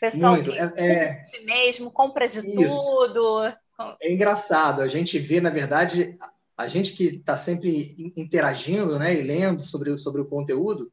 Pessoal 0.00 0.34
Muito. 0.34 0.52
que 0.52 0.58
é, 0.58 0.72
é... 0.76 1.22
mesmo, 1.44 1.90
compra 1.90 2.28
de 2.28 2.40
Isso. 2.40 2.76
tudo. 2.76 3.52
É 4.00 4.12
engraçado, 4.12 4.82
a 4.82 4.88
gente 4.88 5.18
vê, 5.18 5.40
na 5.40 5.50
verdade, 5.50 6.18
a 6.56 6.66
gente 6.66 6.92
que 6.92 7.04
está 7.04 7.36
sempre 7.36 8.12
interagindo 8.16 8.98
né, 8.98 9.14
e 9.14 9.22
lendo 9.22 9.62
sobre, 9.62 9.96
sobre 9.96 10.20
o 10.20 10.26
conteúdo, 10.26 10.92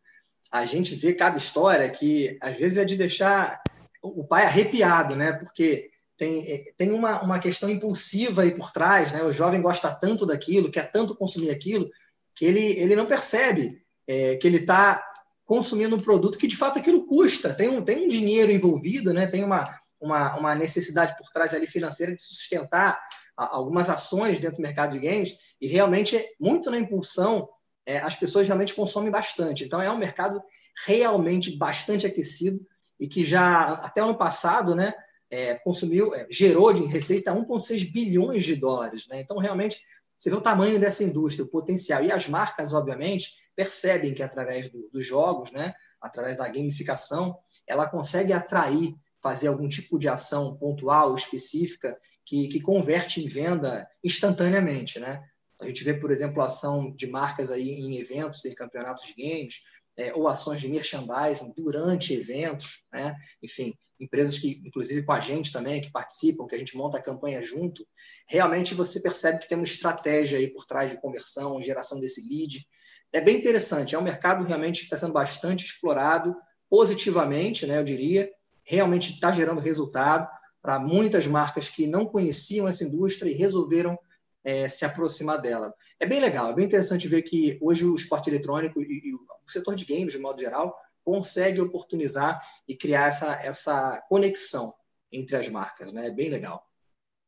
a 0.55 0.65
gente 0.65 0.95
vê 0.95 1.13
cada 1.13 1.37
história 1.37 1.89
que 1.89 2.37
às 2.41 2.57
vezes 2.57 2.77
é 2.77 2.85
de 2.85 2.95
deixar 2.95 3.61
o 4.01 4.23
pai 4.23 4.45
arrepiado, 4.45 5.13
né? 5.13 5.33
Porque 5.33 5.89
tem, 6.15 6.63
tem 6.77 6.93
uma, 6.93 7.21
uma 7.21 7.39
questão 7.39 7.69
impulsiva 7.69 8.43
aí 8.43 8.51
por 8.55 8.71
trás, 8.71 9.11
né? 9.11 9.21
O 9.23 9.33
jovem 9.33 9.61
gosta 9.61 9.93
tanto 9.93 10.25
daquilo, 10.25 10.71
quer 10.71 10.89
tanto 10.91 11.13
consumir 11.13 11.49
aquilo, 11.49 11.89
que 12.33 12.45
ele, 12.45 12.61
ele 12.61 12.95
não 12.95 13.05
percebe 13.05 13.81
é, 14.07 14.37
que 14.37 14.47
ele 14.47 14.57
está 14.57 15.03
consumindo 15.43 15.97
um 15.97 15.99
produto 15.99 16.37
que 16.37 16.47
de 16.47 16.55
fato 16.55 16.79
aquilo 16.79 17.05
custa. 17.05 17.53
Tem 17.53 17.67
um, 17.67 17.83
tem 17.83 18.05
um 18.05 18.07
dinheiro 18.07 18.49
envolvido, 18.49 19.13
né? 19.13 19.27
Tem 19.27 19.43
uma, 19.43 19.77
uma, 19.99 20.37
uma 20.37 20.55
necessidade 20.55 21.17
por 21.17 21.29
trás 21.33 21.53
ali 21.53 21.67
financeira 21.67 22.15
de 22.15 22.21
sustentar 22.21 22.97
algumas 23.35 23.89
ações 23.89 24.39
dentro 24.39 24.57
do 24.57 24.63
mercado 24.63 24.93
de 24.93 25.05
games 25.05 25.35
e 25.59 25.67
realmente 25.67 26.17
muito 26.39 26.71
na 26.71 26.77
impulsão 26.77 27.49
é, 27.85 27.97
as 27.99 28.15
pessoas 28.15 28.47
realmente 28.47 28.73
consomem 28.73 29.11
bastante. 29.11 29.63
Então 29.63 29.81
é 29.81 29.91
um 29.91 29.97
mercado 29.97 30.41
realmente 30.85 31.55
bastante 31.55 32.05
aquecido 32.05 32.65
e 32.99 33.07
que 33.07 33.23
já 33.23 33.73
até 33.73 34.01
ano 34.01 34.17
passado, 34.17 34.75
né, 34.75 34.93
é, 35.29 35.55
consumiu, 35.55 36.13
é, 36.13 36.27
gerou 36.29 36.73
de 36.73 36.85
receita 36.85 37.33
1,6 37.33 37.91
bilhões 37.91 38.43
de 38.43 38.55
dólares. 38.55 39.07
Né? 39.07 39.21
Então 39.21 39.37
realmente 39.37 39.79
você 40.17 40.29
vê 40.29 40.35
o 40.35 40.41
tamanho 40.41 40.79
dessa 40.79 41.03
indústria, 41.03 41.45
o 41.45 41.49
potencial 41.49 42.03
e 42.03 42.11
as 42.11 42.27
marcas, 42.27 42.73
obviamente, 42.73 43.33
percebem 43.55 44.13
que 44.13 44.23
através 44.23 44.69
do, 44.69 44.89
dos 44.91 45.05
jogos, 45.05 45.51
né, 45.51 45.73
através 46.01 46.37
da 46.37 46.47
gamificação, 46.47 47.37
ela 47.67 47.87
consegue 47.87 48.31
atrair 48.31 48.95
fazer 49.21 49.47
algum 49.47 49.67
tipo 49.67 49.97
de 49.97 50.07
ação 50.07 50.55
pontual, 50.55 51.15
específica, 51.15 51.97
que, 52.23 52.47
que 52.47 52.61
converte 52.61 53.23
em 53.23 53.27
venda 53.27 53.87
instantaneamente, 54.03 54.99
né? 54.99 55.23
A 55.61 55.67
gente 55.67 55.83
vê, 55.83 55.93
por 55.93 56.11
exemplo, 56.11 56.41
ação 56.41 56.91
de 56.95 57.07
marcas 57.07 57.51
aí 57.51 57.69
em 57.69 57.97
eventos, 57.97 58.43
em 58.45 58.53
campeonatos 58.53 59.05
de 59.07 59.13
games, 59.13 59.61
é, 59.97 60.13
ou 60.13 60.27
ações 60.27 60.59
de 60.59 60.67
merchandising 60.67 61.53
durante 61.55 62.13
eventos, 62.13 62.83
né? 62.91 63.15
Enfim, 63.41 63.73
empresas 63.99 64.37
que, 64.37 64.61
inclusive 64.65 65.03
com 65.03 65.13
a 65.13 65.19
gente 65.19 65.51
também, 65.51 65.81
que 65.81 65.91
participam, 65.91 66.47
que 66.47 66.55
a 66.55 66.57
gente 66.57 66.75
monta 66.75 66.97
a 66.97 67.01
campanha 67.01 67.41
junto, 67.41 67.87
realmente 68.27 68.73
você 68.73 68.99
percebe 68.99 69.39
que 69.39 69.47
tem 69.47 69.57
uma 69.57 69.63
estratégia 69.63 70.37
aí 70.37 70.47
por 70.47 70.65
trás 70.65 70.91
de 70.91 70.99
conversão, 70.99 71.61
geração 71.61 71.99
desse 71.99 72.27
lead. 72.27 72.67
É 73.13 73.21
bem 73.21 73.37
interessante, 73.37 73.95
é 73.95 73.99
um 73.99 74.03
mercado 74.03 74.43
realmente 74.43 74.79
que 74.79 74.85
está 74.85 74.97
sendo 74.97 75.13
bastante 75.13 75.65
explorado 75.65 76.35
positivamente, 76.69 77.65
né, 77.65 77.79
eu 77.79 77.83
diria, 77.83 78.29
realmente 78.63 79.13
está 79.13 79.31
gerando 79.31 79.61
resultado 79.61 80.27
para 80.61 80.79
muitas 80.79 81.27
marcas 81.27 81.69
que 81.69 81.87
não 81.87 82.05
conheciam 82.05 82.67
essa 82.67 82.83
indústria 82.83 83.29
e 83.29 83.35
resolveram 83.35 83.97
é, 84.45 84.69
se 84.69 84.85
aproximar 84.85 85.41
dela. 85.41 85.73
É 85.99 86.05
bem 86.05 86.19
legal, 86.19 86.51
é 86.51 86.53
bem 86.53 86.65
interessante 86.65 87.07
ver 87.07 87.23
que 87.23 87.57
hoje 87.61 87.83
o 87.83 87.95
esporte 87.95 88.29
eletrônico 88.29 88.81
e, 88.81 89.09
e 89.09 89.13
o 89.13 89.27
setor 89.47 89.75
de 89.75 89.83
games, 89.83 90.13
de 90.13 90.19
modo 90.19 90.39
geral, 90.39 90.77
consegue 91.03 91.59
oportunizar 91.59 92.41
e 92.67 92.77
criar 92.77 93.07
essa, 93.07 93.33
essa 93.43 94.01
conexão 94.07 94.73
entre 95.11 95.35
as 95.35 95.49
marcas. 95.49 95.91
Né? 95.91 96.07
É 96.07 96.11
bem 96.11 96.29
legal. 96.29 96.63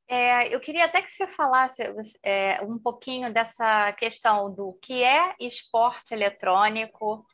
É, 0.08 0.53
eu 0.56 0.60
queria 0.60 0.86
até 0.86 1.01
que 1.01 1.12
você 1.12 1.27
falasse 1.27 1.84
é, 2.23 2.63
um 2.63 2.80
pouquinho 2.80 3.34
dessa 3.34 3.91
questão 3.93 4.53
do 4.53 4.77
que 4.82 5.03
é 5.03 5.36
esporte 5.39 6.13
eletrônico, 6.13 7.25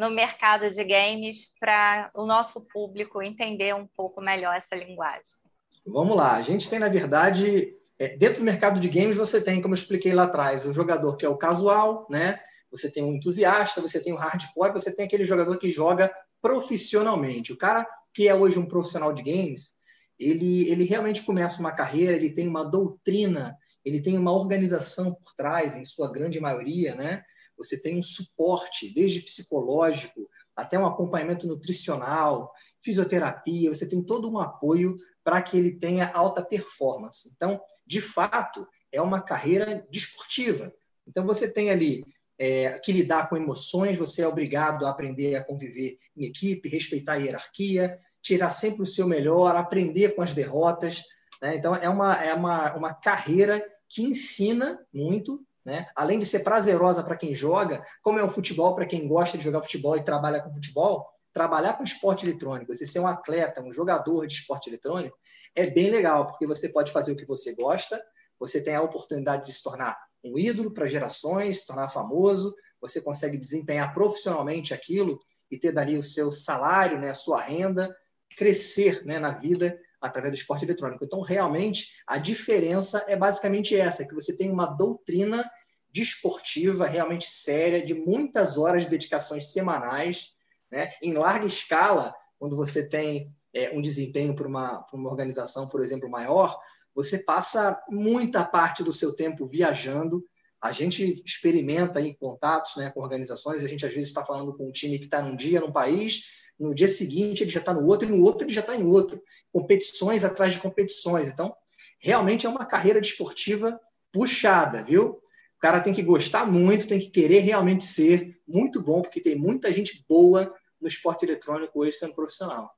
no 0.00 0.10
mercado 0.10 0.70
de 0.70 0.82
games 0.82 1.52
para 1.60 2.10
o 2.14 2.24
nosso 2.24 2.66
público 2.68 3.22
entender 3.22 3.74
um 3.74 3.86
pouco 3.86 4.22
melhor 4.22 4.56
essa 4.56 4.74
linguagem? 4.74 5.38
Vamos 5.84 6.16
lá. 6.16 6.36
A 6.36 6.42
gente 6.42 6.70
tem, 6.70 6.78
na 6.78 6.88
verdade, 6.88 7.74
é, 8.00 8.16
dentro 8.16 8.38
do 8.38 8.44
mercado 8.44 8.80
de 8.80 8.88
games, 8.88 9.16
você 9.16 9.42
tem, 9.42 9.60
como 9.60 9.74
eu 9.74 9.78
expliquei 9.78 10.14
lá 10.14 10.24
atrás, 10.24 10.64
um 10.64 10.72
jogador 10.72 11.16
que 11.16 11.26
é 11.26 11.28
o 11.28 11.36
casual, 11.36 12.06
né? 12.08 12.40
Você 12.70 12.90
tem 12.90 13.04
um 13.04 13.12
entusiasta, 13.12 13.82
você 13.82 14.00
tem 14.00 14.12
um 14.12 14.16
hardcore, 14.16 14.72
você 14.72 14.90
tem 14.90 15.04
aquele 15.04 15.26
jogador 15.26 15.58
que 15.58 15.70
joga 15.70 16.10
profissionalmente. 16.40 17.52
O 17.52 17.58
cara 17.58 17.86
que 18.14 18.26
é 18.26 18.34
hoje 18.34 18.58
um 18.58 18.64
profissional 18.64 19.12
de 19.12 19.22
games, 19.22 19.76
ele, 20.18 20.66
ele 20.70 20.84
realmente 20.84 21.22
começa 21.22 21.60
uma 21.60 21.72
carreira, 21.72 22.16
ele 22.16 22.30
tem 22.30 22.48
uma 22.48 22.64
doutrina, 22.64 23.54
ele 23.84 24.00
tem 24.00 24.16
uma 24.16 24.32
organização 24.32 25.12
por 25.12 25.34
trás, 25.36 25.76
em 25.76 25.84
sua 25.84 26.10
grande 26.10 26.40
maioria, 26.40 26.94
né? 26.94 27.22
você 27.60 27.78
tem 27.78 27.98
um 27.98 28.02
suporte, 28.02 28.92
desde 28.94 29.20
psicológico 29.20 30.26
até 30.56 30.78
um 30.78 30.86
acompanhamento 30.86 31.46
nutricional, 31.46 32.50
fisioterapia, 32.82 33.72
você 33.72 33.88
tem 33.88 34.02
todo 34.02 34.30
um 34.30 34.38
apoio 34.38 34.96
para 35.22 35.40
que 35.42 35.56
ele 35.56 35.72
tenha 35.72 36.10
alta 36.12 36.42
performance. 36.42 37.30
Então, 37.34 37.60
de 37.86 38.00
fato, 38.00 38.66
é 38.90 39.00
uma 39.00 39.20
carreira 39.20 39.86
desportiva. 39.90 40.72
Então, 41.06 41.26
você 41.26 41.50
tem 41.50 41.70
ali 41.70 42.04
é, 42.38 42.78
que 42.78 42.92
lidar 42.92 43.28
com 43.28 43.36
emoções, 43.36 43.98
você 43.98 44.22
é 44.22 44.28
obrigado 44.28 44.86
a 44.86 44.90
aprender 44.90 45.36
a 45.36 45.44
conviver 45.44 45.98
em 46.16 46.24
equipe, 46.24 46.68
respeitar 46.68 47.14
a 47.14 47.16
hierarquia, 47.16 47.98
tirar 48.22 48.50
sempre 48.50 48.82
o 48.82 48.86
seu 48.86 49.06
melhor, 49.06 49.56
aprender 49.56 50.14
com 50.14 50.22
as 50.22 50.32
derrotas. 50.32 51.02
Né? 51.42 51.56
Então, 51.56 51.74
é 51.74 51.88
uma, 51.88 52.14
é 52.22 52.32
uma, 52.32 52.74
uma 52.74 52.94
carreira 52.94 53.62
que 53.88 54.02
ensina 54.02 54.78
muito 54.92 55.44
né? 55.64 55.86
Além 55.94 56.18
de 56.18 56.26
ser 56.26 56.40
prazerosa 56.40 57.02
para 57.02 57.16
quem 57.16 57.34
joga, 57.34 57.84
como 58.02 58.18
é 58.18 58.24
o 58.24 58.30
futebol 58.30 58.74
para 58.74 58.86
quem 58.86 59.06
gosta 59.06 59.36
de 59.36 59.44
jogar 59.44 59.62
futebol 59.62 59.96
e 59.96 60.02
trabalha 60.02 60.40
com 60.40 60.52
futebol, 60.52 61.06
trabalhar 61.32 61.74
com 61.74 61.84
esporte 61.84 62.24
eletrônico, 62.26 62.74
você 62.74 62.84
ser 62.84 63.00
um 63.00 63.06
atleta, 63.06 63.62
um 63.62 63.72
jogador 63.72 64.26
de 64.26 64.34
esporte 64.34 64.68
eletrônico, 64.68 65.16
é 65.54 65.66
bem 65.66 65.90
legal, 65.90 66.26
porque 66.26 66.46
você 66.46 66.68
pode 66.68 66.92
fazer 66.92 67.12
o 67.12 67.16
que 67.16 67.26
você 67.26 67.54
gosta, 67.54 68.00
você 68.38 68.62
tem 68.62 68.74
a 68.74 68.82
oportunidade 68.82 69.46
de 69.46 69.52
se 69.52 69.62
tornar 69.62 69.96
um 70.24 70.38
ídolo 70.38 70.72
para 70.72 70.86
gerações, 70.86 71.60
se 71.60 71.66
tornar 71.66 71.88
famoso, 71.88 72.54
você 72.80 73.00
consegue 73.00 73.36
desempenhar 73.36 73.92
profissionalmente 73.92 74.72
aquilo 74.72 75.20
e 75.50 75.58
ter 75.58 75.72
dali 75.72 75.96
o 75.98 76.02
seu 76.02 76.30
salário, 76.30 76.98
né, 76.98 77.10
a 77.10 77.14
sua 77.14 77.40
renda, 77.40 77.94
crescer 78.36 79.04
né, 79.04 79.18
na 79.18 79.32
vida 79.32 79.78
através 80.00 80.32
do 80.32 80.38
esporte 80.38 80.64
eletrônico. 80.64 81.04
Então, 81.04 81.20
realmente, 81.20 81.92
a 82.06 82.16
diferença 82.16 83.04
é 83.08 83.16
basicamente 83.16 83.76
essa, 83.76 84.06
que 84.06 84.14
você 84.14 84.36
tem 84.36 84.50
uma 84.50 84.66
doutrina 84.66 85.48
desportiva 85.92 86.86
realmente 86.86 87.26
séria, 87.26 87.84
de 87.84 87.94
muitas 87.94 88.56
horas 88.56 88.84
de 88.84 88.88
dedicações 88.88 89.52
semanais, 89.52 90.28
né? 90.70 90.92
em 91.02 91.12
larga 91.12 91.46
escala, 91.46 92.14
quando 92.38 92.56
você 92.56 92.88
tem 92.88 93.28
é, 93.52 93.70
um 93.70 93.80
desempenho 93.80 94.34
para 94.34 94.46
uma, 94.46 94.86
uma 94.92 95.10
organização, 95.10 95.68
por 95.68 95.82
exemplo, 95.82 96.08
maior, 96.08 96.58
você 96.94 97.18
passa 97.18 97.80
muita 97.88 98.44
parte 98.44 98.82
do 98.82 98.92
seu 98.92 99.14
tempo 99.14 99.46
viajando, 99.46 100.24
A 100.62 100.72
gente 100.72 101.22
experimenta 101.24 102.00
em 102.00 102.14
contatos 102.14 102.76
né, 102.76 102.90
com 102.90 103.00
organizações, 103.00 103.64
a 103.64 103.68
gente 103.68 103.86
às 103.86 103.92
vezes 103.92 104.08
está 104.08 104.22
falando 104.22 104.54
com 104.54 104.68
um 104.68 104.72
time 104.72 104.98
que 104.98 105.06
está 105.06 105.22
num 105.22 105.34
dia 105.34 105.60
num 105.60 105.72
país, 105.72 106.24
no 106.58 106.74
dia 106.74 106.88
seguinte 106.88 107.42
ele 107.42 107.50
já 107.50 107.60
está 107.60 107.72
no 107.72 107.86
outro, 107.86 108.06
e 108.06 108.12
no 108.12 108.22
outro 108.22 108.46
ele 108.46 108.52
já 108.52 108.60
está 108.60 108.76
em 108.76 108.84
outro. 108.84 109.22
Competições 109.50 110.22
atrás 110.22 110.52
de 110.52 110.60
competições. 110.60 111.28
Então, 111.28 111.56
realmente 111.98 112.44
é 112.46 112.48
uma 112.50 112.66
carreira 112.66 113.00
desportiva 113.00 113.80
puxada, 114.12 114.82
viu? 114.82 115.12
O 115.56 115.60
cara 115.60 115.80
tem 115.80 115.94
que 115.94 116.02
gostar 116.02 116.44
muito, 116.44 116.86
tem 116.86 116.98
que 116.98 117.10
querer 117.10 117.40
realmente 117.40 117.84
ser 117.84 118.38
muito 118.46 118.82
bom, 118.82 119.00
porque 119.00 119.20
tem 119.20 119.36
muita 119.36 119.72
gente 119.72 120.04
boa 120.06 120.54
no 120.80 120.88
esporte 120.88 121.24
eletrônico 121.24 121.80
hoje 121.80 121.92
sendo 121.92 122.14
profissional. 122.14 122.74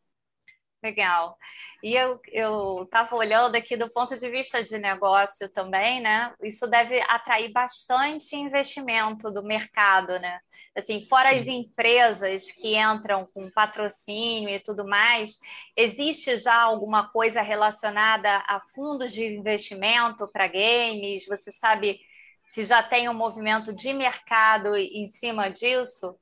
Legal. 0.82 1.38
E 1.80 1.94
eu 1.94 2.82
estava 2.82 3.14
olhando 3.14 3.54
aqui 3.54 3.76
do 3.76 3.88
ponto 3.88 4.16
de 4.16 4.28
vista 4.28 4.62
de 4.62 4.78
negócio 4.78 5.48
também, 5.48 6.00
né? 6.00 6.34
Isso 6.42 6.66
deve 6.68 7.00
atrair 7.02 7.52
bastante 7.52 8.34
investimento 8.34 9.30
do 9.30 9.44
mercado, 9.44 10.18
né? 10.18 10.40
Assim, 10.76 11.06
fora 11.06 11.28
Sim. 11.30 11.36
as 11.38 11.46
empresas 11.46 12.50
que 12.50 12.76
entram 12.76 13.28
com 13.32 13.50
patrocínio 13.50 14.50
e 14.50 14.60
tudo 14.60 14.84
mais, 14.84 15.38
existe 15.76 16.36
já 16.36 16.60
alguma 16.60 17.08
coisa 17.10 17.42
relacionada 17.42 18.38
a 18.48 18.60
fundos 18.74 19.12
de 19.12 19.24
investimento 19.24 20.28
para 20.28 20.48
games? 20.48 21.26
Você 21.26 21.52
sabe 21.52 22.00
se 22.48 22.64
já 22.64 22.82
tem 22.82 23.08
um 23.08 23.14
movimento 23.14 23.72
de 23.72 23.92
mercado 23.92 24.76
em 24.76 25.06
cima 25.06 25.48
disso? 25.48 26.16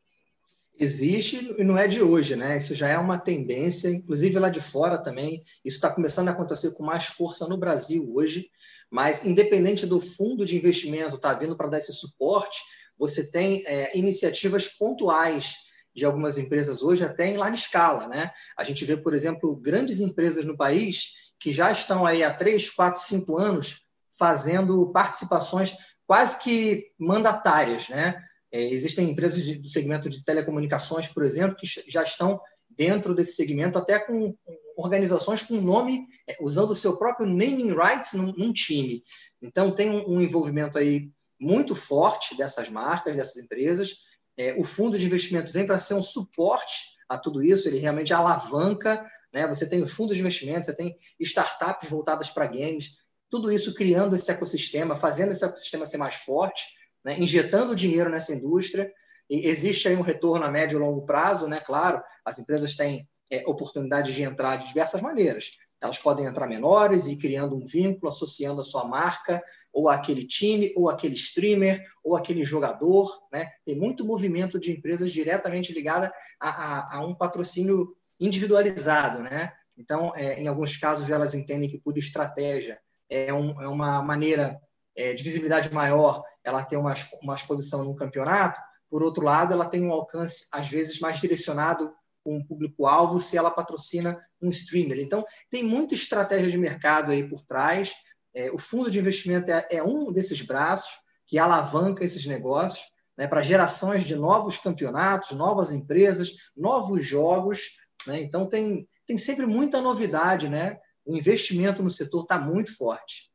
Existe 0.82 1.54
e 1.58 1.62
não 1.62 1.76
é 1.76 1.86
de 1.86 2.00
hoje, 2.00 2.34
né? 2.34 2.56
Isso 2.56 2.74
já 2.74 2.88
é 2.88 2.96
uma 2.96 3.18
tendência, 3.18 3.90
inclusive 3.90 4.38
lá 4.38 4.48
de 4.48 4.62
fora 4.62 4.96
também. 4.96 5.44
Isso 5.62 5.76
está 5.76 5.90
começando 5.90 6.28
a 6.28 6.30
acontecer 6.30 6.70
com 6.70 6.82
mais 6.82 7.04
força 7.04 7.46
no 7.46 7.58
Brasil 7.58 8.10
hoje. 8.14 8.48
Mas, 8.90 9.26
independente 9.26 9.84
do 9.84 10.00
fundo 10.00 10.46
de 10.46 10.56
investimento 10.56 11.16
estar 11.16 11.34
tá 11.34 11.38
vindo 11.38 11.54
para 11.54 11.68
dar 11.68 11.76
esse 11.76 11.92
suporte, 11.92 12.58
você 12.98 13.30
tem 13.30 13.62
é, 13.66 13.94
iniciativas 13.94 14.68
pontuais 14.68 15.54
de 15.94 16.06
algumas 16.06 16.38
empresas 16.38 16.82
hoje, 16.82 17.04
até 17.04 17.26
em 17.26 17.36
larga 17.36 17.56
escala. 17.56 18.08
Né? 18.08 18.30
A 18.56 18.64
gente 18.64 18.82
vê, 18.86 18.96
por 18.96 19.12
exemplo, 19.12 19.54
grandes 19.56 20.00
empresas 20.00 20.46
no 20.46 20.56
país 20.56 21.10
que 21.38 21.52
já 21.52 21.70
estão 21.70 22.06
aí 22.06 22.24
há 22.24 22.32
3, 22.32 22.70
4, 22.70 23.02
5 23.02 23.38
anos 23.38 23.82
fazendo 24.18 24.90
participações 24.92 25.76
quase 26.06 26.38
que 26.40 26.86
mandatárias. 26.98 27.90
Né? 27.90 28.14
É, 28.52 28.62
existem 28.62 29.10
empresas 29.10 29.44
de, 29.44 29.56
do 29.56 29.68
segmento 29.68 30.08
de 30.08 30.22
telecomunicações, 30.24 31.08
por 31.08 31.22
exemplo, 31.22 31.56
que 31.56 31.66
já 31.88 32.02
estão 32.02 32.40
dentro 32.68 33.14
desse 33.14 33.34
segmento, 33.34 33.78
até 33.78 33.98
com 33.98 34.34
organizações 34.76 35.42
com 35.42 35.60
nome, 35.60 36.06
é, 36.28 36.36
usando 36.40 36.70
o 36.70 36.76
seu 36.76 36.96
próprio 36.96 37.26
naming 37.26 37.72
rights 37.74 38.14
num, 38.14 38.32
num 38.32 38.52
time. 38.52 39.04
Então, 39.40 39.70
tem 39.70 39.90
um, 39.90 40.16
um, 40.16 40.20
envolvimento 40.20 40.78
aí 40.78 41.10
muito 41.38 41.74
forte 41.74 42.36
dessas 42.36 42.68
marcas, 42.68 43.14
dessas 43.14 43.36
empresas. 43.42 43.96
É, 44.36 44.54
o 44.58 44.64
fundo 44.64 44.98
de 44.98 45.06
investimento 45.06 45.52
vem 45.52 45.66
para 45.66 45.78
ser 45.78 45.94
um 45.94 46.02
suporte 46.02 46.90
a 47.08 47.18
tudo 47.18 47.42
isso, 47.42 47.68
ele 47.68 47.78
realmente 47.78 48.12
alavanca. 48.12 49.04
Né? 49.32 49.46
Você 49.48 49.68
tem 49.68 49.82
o 49.82 49.86
fundo 49.86 50.14
de 50.14 50.20
investimento, 50.20 50.66
você 50.66 50.74
tem 50.74 50.96
startups 51.18 51.88
voltadas 51.88 52.30
para 52.30 52.46
games, 52.46 52.96
tudo 53.28 53.52
isso 53.52 53.74
criando 53.74 54.16
esse 54.16 54.30
ecossistema, 54.30 54.96
fazendo 54.96 55.30
esse 55.30 55.44
ecossistema 55.44 55.86
ser 55.86 55.98
mais 55.98 56.16
forte 56.16 56.62
né, 57.04 57.18
injetando 57.18 57.74
dinheiro 57.74 58.10
nessa 58.10 58.34
indústria. 58.34 58.92
E 59.28 59.46
existe 59.48 59.88
aí 59.88 59.96
um 59.96 60.02
retorno 60.02 60.44
a 60.44 60.50
médio 60.50 60.76
e 60.76 60.80
longo 60.80 61.06
prazo, 61.06 61.46
né? 61.46 61.60
Claro, 61.60 62.02
as 62.24 62.38
empresas 62.38 62.74
têm 62.74 63.08
é, 63.30 63.42
oportunidade 63.46 64.12
de 64.12 64.22
entrar 64.22 64.56
de 64.56 64.66
diversas 64.66 65.00
maneiras. 65.00 65.52
Elas 65.82 65.98
podem 65.98 66.26
entrar 66.26 66.46
menores 66.46 67.06
e 67.06 67.16
criando 67.16 67.56
um 67.56 67.64
vínculo, 67.64 68.08
associando 68.08 68.60
a 68.60 68.64
sua 68.64 68.84
marca, 68.84 69.42
ou 69.72 69.88
aquele 69.88 70.26
time, 70.26 70.72
ou 70.76 70.90
aquele 70.90 71.14
streamer, 71.14 71.82
ou 72.04 72.16
aquele 72.16 72.44
jogador. 72.44 73.08
Né? 73.32 73.48
Tem 73.64 73.76
muito 73.76 74.04
movimento 74.04 74.58
de 74.58 74.72
empresas 74.72 75.10
diretamente 75.10 75.72
ligada 75.72 76.12
a, 76.38 76.48
a, 76.48 76.96
a 76.96 77.06
um 77.06 77.14
patrocínio 77.14 77.96
individualizado. 78.18 79.22
Né? 79.22 79.52
Então, 79.78 80.12
é, 80.14 80.38
em 80.38 80.48
alguns 80.48 80.76
casos, 80.76 81.08
elas 81.08 81.34
entendem 81.34 81.70
que, 81.70 81.78
por 81.78 81.96
estratégia, 81.96 82.78
é, 83.08 83.32
um, 83.32 83.60
é 83.62 83.66
uma 83.66 84.02
maneira 84.02 84.60
é, 84.96 85.14
de 85.14 85.22
visibilidade 85.22 85.72
maior 85.72 86.22
ela 86.42 86.64
tem 86.64 86.78
uma, 86.78 86.94
uma 87.22 87.34
exposição 87.34 87.84
no 87.84 87.94
campeonato, 87.94 88.60
por 88.90 89.04
outro 89.04 89.24
lado, 89.24 89.52
ela 89.52 89.68
tem 89.68 89.84
um 89.84 89.92
alcance, 89.92 90.48
às 90.50 90.68
vezes, 90.68 90.98
mais 90.98 91.20
direcionado 91.20 91.94
com 92.24 92.36
o 92.36 92.44
público-alvo 92.44 93.20
se 93.20 93.38
ela 93.38 93.50
patrocina 93.50 94.20
um 94.42 94.50
streamer. 94.50 94.98
Então, 94.98 95.24
tem 95.48 95.62
muita 95.62 95.94
estratégia 95.94 96.50
de 96.50 96.58
mercado 96.58 97.12
aí 97.12 97.26
por 97.26 97.40
trás. 97.46 97.94
É, 98.34 98.50
o 98.50 98.58
fundo 98.58 98.90
de 98.90 98.98
investimento 98.98 99.50
é, 99.50 99.66
é, 99.70 99.82
um 99.82 100.12
desses 100.12 100.42
braços 100.42 100.98
que 101.26 101.38
alavanca 101.38 102.04
esses 102.04 102.26
negócios 102.26 102.84
né, 103.16 103.28
para 103.28 103.42
gerações 103.42 104.04
de 104.04 104.16
novos 104.16 104.58
campeonatos, 104.58 105.30
novas 105.32 105.70
empresas, 105.70 106.32
novos 106.56 107.06
jogos. 107.06 107.76
Né? 108.06 108.20
Então, 108.20 108.48
tem, 108.48 108.88
tem 109.06 109.16
sempre 109.16 109.46
muita 109.46 109.80
novidade. 109.80 110.48
Né? 110.48 110.78
O 111.04 111.16
investimento 111.16 111.80
no 111.80 111.90
setor 111.90 112.22
está 112.22 112.38
muito 112.38 112.76
forte. 112.76 113.29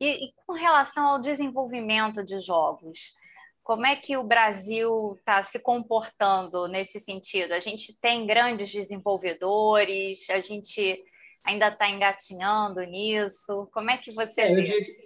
E, 0.00 0.26
e 0.26 0.32
com 0.46 0.54
relação 0.54 1.06
ao 1.06 1.20
desenvolvimento 1.20 2.24
de 2.24 2.40
jogos, 2.40 3.14
como 3.62 3.86
é 3.86 3.94
que 3.94 4.16
o 4.16 4.24
Brasil 4.24 5.14
está 5.18 5.42
se 5.42 5.58
comportando 5.58 6.66
nesse 6.66 6.98
sentido? 6.98 7.52
A 7.52 7.60
gente 7.60 7.96
tem 8.00 8.26
grandes 8.26 8.72
desenvolvedores, 8.72 10.28
a 10.30 10.40
gente 10.40 10.98
ainda 11.44 11.68
está 11.68 11.88
engatinhando 11.88 12.80
nisso. 12.80 13.68
Como 13.72 13.90
é 13.90 13.96
que 13.96 14.10
você 14.12 14.40
é? 14.40 14.52
Eu 14.52 14.62
diria, 14.62 14.96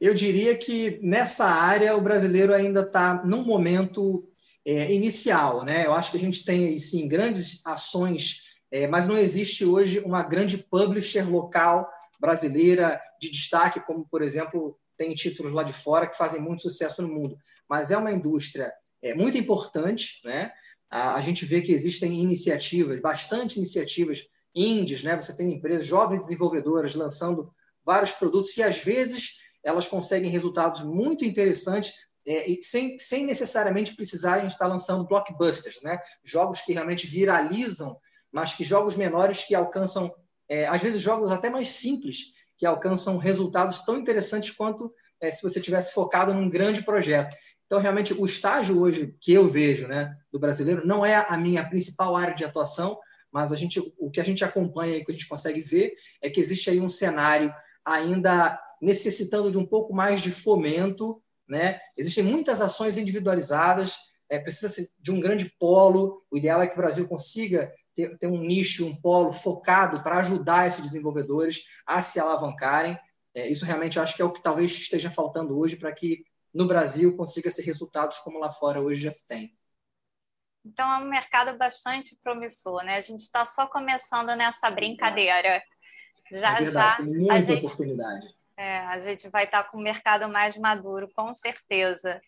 eu 0.00 0.14
diria, 0.14 0.58
que 0.58 0.98
nessa 1.02 1.46
área 1.46 1.96
o 1.96 2.00
brasileiro 2.00 2.52
ainda 2.52 2.80
está 2.80 3.22
num 3.24 3.44
momento 3.44 4.28
é, 4.66 4.92
inicial, 4.92 5.64
né? 5.64 5.86
Eu 5.86 5.94
acho 5.94 6.10
que 6.10 6.16
a 6.16 6.20
gente 6.20 6.44
tem 6.44 6.78
sim 6.78 7.08
grandes 7.08 7.64
ações, 7.64 8.42
é, 8.70 8.86
mas 8.86 9.06
não 9.06 9.16
existe 9.16 9.64
hoje 9.64 10.00
uma 10.00 10.22
grande 10.22 10.58
publisher 10.58 11.22
local 11.22 11.88
brasileira 12.20 13.00
de 13.18 13.30
destaque, 13.30 13.80
como, 13.80 14.06
por 14.06 14.22
exemplo, 14.22 14.78
tem 14.96 15.14
títulos 15.14 15.52
lá 15.52 15.62
de 15.62 15.72
fora 15.72 16.06
que 16.06 16.18
fazem 16.18 16.40
muito 16.40 16.62
sucesso 16.62 17.00
no 17.00 17.08
mundo. 17.08 17.36
Mas 17.68 17.90
é 17.90 17.96
uma 17.96 18.12
indústria 18.12 18.72
é, 19.02 19.14
muito 19.14 19.38
importante, 19.38 20.20
né? 20.24 20.52
A, 20.90 21.14
a 21.14 21.20
gente 21.22 21.46
vê 21.46 21.62
que 21.62 21.72
existem 21.72 22.20
iniciativas, 22.20 23.00
bastante 23.00 23.56
iniciativas 23.56 24.26
indies, 24.54 25.02
né? 25.02 25.16
Você 25.16 25.34
tem 25.34 25.52
empresas, 25.52 25.86
jovens 25.86 26.20
desenvolvedoras 26.20 26.94
lançando 26.94 27.50
vários 27.84 28.12
produtos 28.12 28.54
e, 28.56 28.62
às 28.62 28.78
vezes, 28.84 29.38
elas 29.64 29.88
conseguem 29.88 30.30
resultados 30.30 30.82
muito 30.82 31.24
interessantes 31.24 31.94
é, 32.26 32.44
sem, 32.60 32.98
sem 32.98 33.24
necessariamente 33.24 33.96
precisarem 33.96 34.46
estar 34.46 34.66
lançando 34.66 35.06
blockbusters, 35.06 35.80
né? 35.82 35.98
Jogos 36.22 36.60
que 36.60 36.74
realmente 36.74 37.06
viralizam, 37.06 37.98
mas 38.30 38.54
que 38.54 38.64
jogos 38.64 38.96
menores 38.96 39.44
que 39.44 39.54
alcançam 39.54 40.14
é, 40.50 40.66
às 40.66 40.82
vezes 40.82 41.00
jogos 41.00 41.30
até 41.30 41.48
mais 41.48 41.68
simples, 41.68 42.32
que 42.58 42.66
alcançam 42.66 43.16
resultados 43.16 43.84
tão 43.84 43.96
interessantes 43.96 44.50
quanto 44.50 44.92
é, 45.20 45.30
se 45.30 45.42
você 45.42 45.60
tivesse 45.60 45.94
focado 45.94 46.34
num 46.34 46.50
grande 46.50 46.82
projeto. 46.82 47.34
Então, 47.66 47.78
realmente, 47.78 48.12
o 48.12 48.26
estágio 48.26 48.80
hoje 48.80 49.14
que 49.20 49.32
eu 49.32 49.48
vejo 49.48 49.86
né, 49.86 50.12
do 50.32 50.40
brasileiro 50.40 50.84
não 50.84 51.06
é 51.06 51.14
a 51.14 51.38
minha 51.38 51.64
principal 51.64 52.16
área 52.16 52.34
de 52.34 52.44
atuação, 52.44 52.98
mas 53.30 53.52
a 53.52 53.56
gente, 53.56 53.80
o 53.96 54.10
que 54.10 54.20
a 54.20 54.24
gente 54.24 54.44
acompanha 54.44 54.96
e 54.96 55.04
que 55.04 55.12
a 55.12 55.14
gente 55.14 55.28
consegue 55.28 55.62
ver 55.62 55.94
é 56.20 56.28
que 56.28 56.40
existe 56.40 56.68
aí 56.68 56.80
um 56.80 56.88
cenário 56.88 57.54
ainda 57.84 58.60
necessitando 58.82 59.52
de 59.52 59.58
um 59.58 59.64
pouco 59.64 59.94
mais 59.94 60.20
de 60.20 60.32
fomento. 60.32 61.22
Né? 61.48 61.78
Existem 61.96 62.24
muitas 62.24 62.60
ações 62.60 62.98
individualizadas, 62.98 63.96
é, 64.28 64.40
precisa 64.40 64.88
de 64.98 65.12
um 65.12 65.20
grande 65.20 65.52
polo. 65.60 66.24
O 66.28 66.36
ideal 66.36 66.60
é 66.60 66.66
que 66.66 66.74
o 66.74 66.78
Brasil 66.78 67.06
consiga 67.06 67.72
ter, 67.94 68.16
ter 68.18 68.26
um 68.26 68.40
nicho, 68.40 68.86
um 68.86 68.94
polo 68.94 69.32
focado 69.32 70.02
para 70.02 70.18
ajudar 70.18 70.68
esses 70.68 70.82
desenvolvedores 70.82 71.64
a 71.86 72.00
se 72.00 72.18
alavancarem. 72.18 72.98
É, 73.34 73.48
isso 73.48 73.64
realmente 73.64 73.96
eu 73.96 74.02
acho 74.02 74.16
que 74.16 74.22
é 74.22 74.24
o 74.24 74.32
que 74.32 74.42
talvez 74.42 74.72
esteja 74.72 75.10
faltando 75.10 75.58
hoje 75.58 75.76
para 75.76 75.92
que 75.92 76.24
no 76.52 76.66
Brasil 76.66 77.16
consiga 77.16 77.50
ser 77.50 77.62
resultados 77.62 78.18
como 78.18 78.38
lá 78.38 78.50
fora 78.50 78.80
hoje 78.80 79.02
já 79.02 79.10
se 79.10 79.26
tem. 79.26 79.56
Então 80.64 80.88
é 80.92 80.98
um 80.98 81.08
mercado 81.08 81.56
bastante 81.56 82.16
promissor, 82.22 82.82
né? 82.84 82.96
A 82.96 83.00
gente 83.00 83.20
está 83.20 83.46
só 83.46 83.66
começando 83.66 84.36
nessa 84.36 84.70
brincadeira. 84.70 85.62
Já, 86.30 86.52
é 86.52 86.62
verdade, 86.62 86.72
já, 86.72 86.96
tem 86.96 87.06
muita 87.06 87.38
gente, 87.38 87.64
oportunidade. 87.64 88.26
É, 88.56 88.78
a 88.78 89.00
gente 89.00 89.28
vai 89.30 89.44
estar 89.44 89.64
tá 89.64 89.68
com 89.70 89.78
o 89.78 89.82
mercado 89.82 90.28
mais 90.28 90.56
maduro, 90.56 91.08
com 91.14 91.34
certeza. 91.34 92.20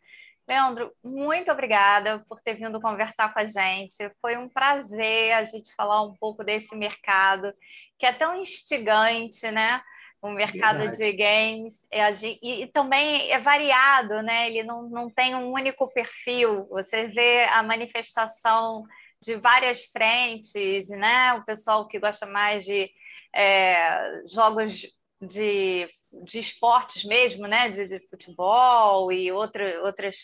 Leandro, 0.49 0.93
muito 1.03 1.51
obrigada 1.53 2.25
por 2.29 2.41
ter 2.41 2.55
vindo 2.55 2.81
conversar 2.81 3.33
com 3.33 3.39
a 3.39 3.47
gente. 3.47 4.11
Foi 4.21 4.37
um 4.37 4.49
prazer 4.49 5.33
a 5.33 5.45
gente 5.45 5.75
falar 5.75 6.03
um 6.03 6.15
pouco 6.17 6.43
desse 6.43 6.75
mercado 6.75 7.53
que 7.99 8.07
é 8.07 8.13
tão 8.13 8.37
instigante, 8.37 9.51
né? 9.51 9.81
O 10.21 10.31
mercado 10.31 10.79
Verdade. 10.79 10.99
de 10.99 11.13
games 11.13 11.81
e, 11.93 12.63
e, 12.63 12.67
também 12.69 13.31
é 13.31 13.39
variado, 13.39 14.23
né? 14.23 14.49
Ele 14.49 14.63
não, 14.63 14.89
não 14.89 15.11
tem 15.11 15.35
um 15.35 15.51
único 15.53 15.93
perfil. 15.93 16.67
Você 16.69 17.07
vê 17.07 17.45
a 17.45 17.63
manifestação 17.63 18.85
de 19.21 19.37
várias 19.37 19.85
frentes, 19.85 20.89
né? 20.91 21.35
O 21.35 21.45
pessoal 21.45 21.87
que 21.87 21.99
gosta 21.99 22.27
mais 22.27 22.65
de 22.65 22.91
é, 23.35 24.23
jogos 24.27 24.87
de 25.21 25.89
de 26.25 26.39
esportes 26.39 27.05
mesmo, 27.05 27.47
né? 27.47 27.71
De, 27.71 27.89
de 27.89 28.01
futebol 28.09 29.13
e 29.13 29.33
outra, 29.33 29.83
outras 29.83 30.17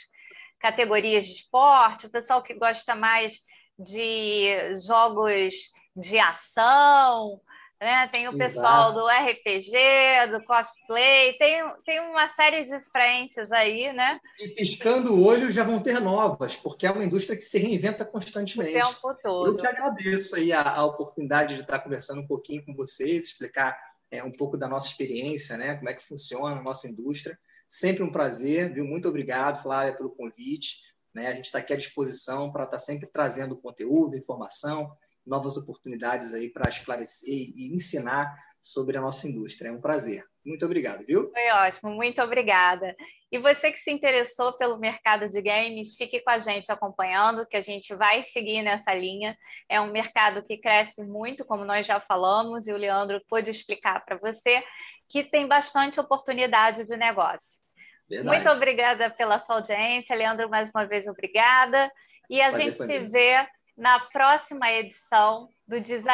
categorias 0.59 1.27
de 1.27 1.35
esporte, 1.35 2.07
o 2.07 2.11
pessoal 2.11 2.43
que 2.43 2.55
gosta 2.55 2.95
mais 2.95 3.41
de 3.79 4.77
jogos 4.85 5.55
de 5.97 6.19
ação, 6.19 7.41
né? 7.81 8.09
Tem 8.09 8.27
o 8.29 8.37
pessoal 8.37 8.91
Exato. 8.91 8.99
do 8.99 9.07
RPG, 9.07 10.33
do 10.33 10.45
cosplay, 10.45 11.35
tem, 11.35 11.63
tem 11.85 12.01
uma 12.01 12.27
série 12.29 12.65
de 12.65 12.81
frentes 12.91 13.53
aí, 13.53 13.93
né? 13.93 14.19
E 14.41 14.49
piscando 14.49 15.15
o 15.15 15.25
olho 15.25 15.51
já 15.51 15.63
vão 15.63 15.81
ter 15.81 16.01
novas, 16.01 16.57
porque 16.57 16.87
é 16.87 16.91
uma 16.91 17.05
indústria 17.05 17.37
que 17.37 17.45
se 17.45 17.59
reinventa 17.59 18.05
constantemente. 18.05 18.77
O 18.77 18.89
tempo 18.89 19.15
todo. 19.23 19.47
Eu 19.47 19.57
que 19.57 19.67
agradeço 19.67 20.35
aí 20.35 20.53
a, 20.53 20.61
a 20.61 20.85
oportunidade 20.85 21.55
de 21.55 21.61
estar 21.61 21.79
conversando 21.79 22.21
um 22.21 22.27
pouquinho 22.27 22.65
com 22.65 22.75
vocês, 22.75 23.27
explicar 23.27 23.79
é, 24.11 24.23
um 24.23 24.33
pouco 24.33 24.57
da 24.57 24.69
nossa 24.69 24.89
experiência, 24.89 25.57
né? 25.57 25.77
Como 25.77 25.89
é 25.89 25.95
que 25.95 26.03
funciona 26.03 26.57
a 26.57 26.63
nossa 26.63 26.89
indústria. 26.89 27.39
Sempre 27.67 28.03
um 28.03 28.13
prazer, 28.13 28.73
viu? 28.73 28.85
Muito 28.85 29.09
obrigado, 29.09 29.63
Flávia, 29.63 29.95
pelo 29.95 30.11
convite. 30.11 30.83
Né? 31.13 31.29
A 31.29 31.35
gente 31.35 31.47
está 31.47 31.59
aqui 31.59 31.73
à 31.73 31.77
disposição 31.77 32.51
para 32.51 32.65
estar 32.65 32.79
tá 32.79 32.83
sempre 32.83 33.07
trazendo 33.07 33.57
conteúdo, 33.57 34.17
informação, 34.17 34.91
novas 35.27 35.57
oportunidades 35.57 36.33
aí 36.33 36.49
para 36.49 36.69
esclarecer 36.69 37.53
e 37.55 37.75
ensinar 37.75 38.35
sobre 38.73 38.97
a 38.97 39.01
nossa 39.01 39.27
indústria. 39.29 39.69
É 39.69 39.73
um 39.73 39.81
prazer. 39.81 40.25
Muito 40.45 40.65
obrigado, 40.65 41.05
viu? 41.05 41.31
Foi 41.31 41.51
ótimo, 41.51 41.91
muito 41.91 42.23
obrigada. 42.23 42.97
E 43.31 43.39
você 43.39 43.71
que 43.71 43.79
se 43.79 43.91
interessou 43.91 44.57
pelo 44.57 44.79
mercado 44.79 45.29
de 45.29 45.41
games, 45.43 45.95
fique 45.97 46.21
com 46.21 46.31
a 46.31 46.39
gente 46.39 46.71
acompanhando, 46.73 47.47
que 47.47 47.57
a 47.57 47.63
gente 47.63 47.95
vai 47.95 48.23
seguir 48.23 48.63
nessa 48.63 48.95
linha. 48.95 49.37
É 49.69 49.81
um 49.81 49.93
mercado 49.93 50.43
que 50.43 50.57
cresce 50.57 51.05
muito, 51.05 51.45
como 51.45 51.65
nós 51.65 51.87
já 51.87 52.01
falamos, 52.01 52.67
e 52.67 52.73
o 52.73 52.77
Leandro 52.77 53.23
pôde 53.29 53.51
explicar 53.51 54.05
para 54.05 54.17
você, 54.17 54.63
que 55.09 55.23
tem 55.23 55.47
bastante 55.47 56.01
oportunidade 56.01 56.87
de 56.87 56.97
negócio. 56.97 57.61
Verdade. 58.09 58.37
Muito 58.37 58.51
obrigada 58.51 59.11
pela 59.11 59.39
sua 59.39 59.57
audiência, 59.57 60.17
Leandro, 60.17 60.49
mais 60.49 60.71
uma 60.71 60.87
vez 60.87 61.07
obrigada. 61.07 61.91
E 62.31 62.41
a 62.41 62.53
gente 62.53 62.77
se 62.77 62.99
vê 63.01 63.47
na 63.77 64.01
próxima 64.01 64.73
edição 64.73 65.49
do 65.67 65.81
Diz. 65.81 66.05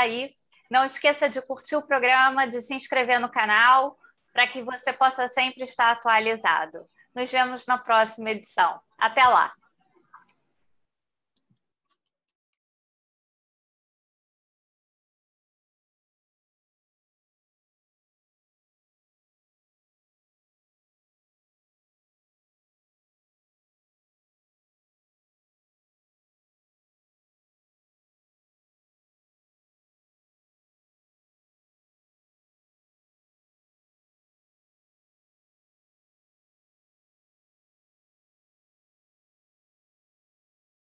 Não 0.70 0.84
esqueça 0.84 1.28
de 1.28 1.40
curtir 1.42 1.76
o 1.76 1.86
programa, 1.86 2.46
de 2.46 2.60
se 2.60 2.74
inscrever 2.74 3.20
no 3.20 3.30
canal, 3.30 3.96
para 4.32 4.46
que 4.46 4.62
você 4.62 4.92
possa 4.92 5.28
sempre 5.28 5.64
estar 5.64 5.90
atualizado. 5.90 6.86
Nos 7.14 7.30
vemos 7.30 7.66
na 7.66 7.78
próxima 7.78 8.30
edição. 8.30 8.74
Até 8.98 9.24
lá! 9.24 9.52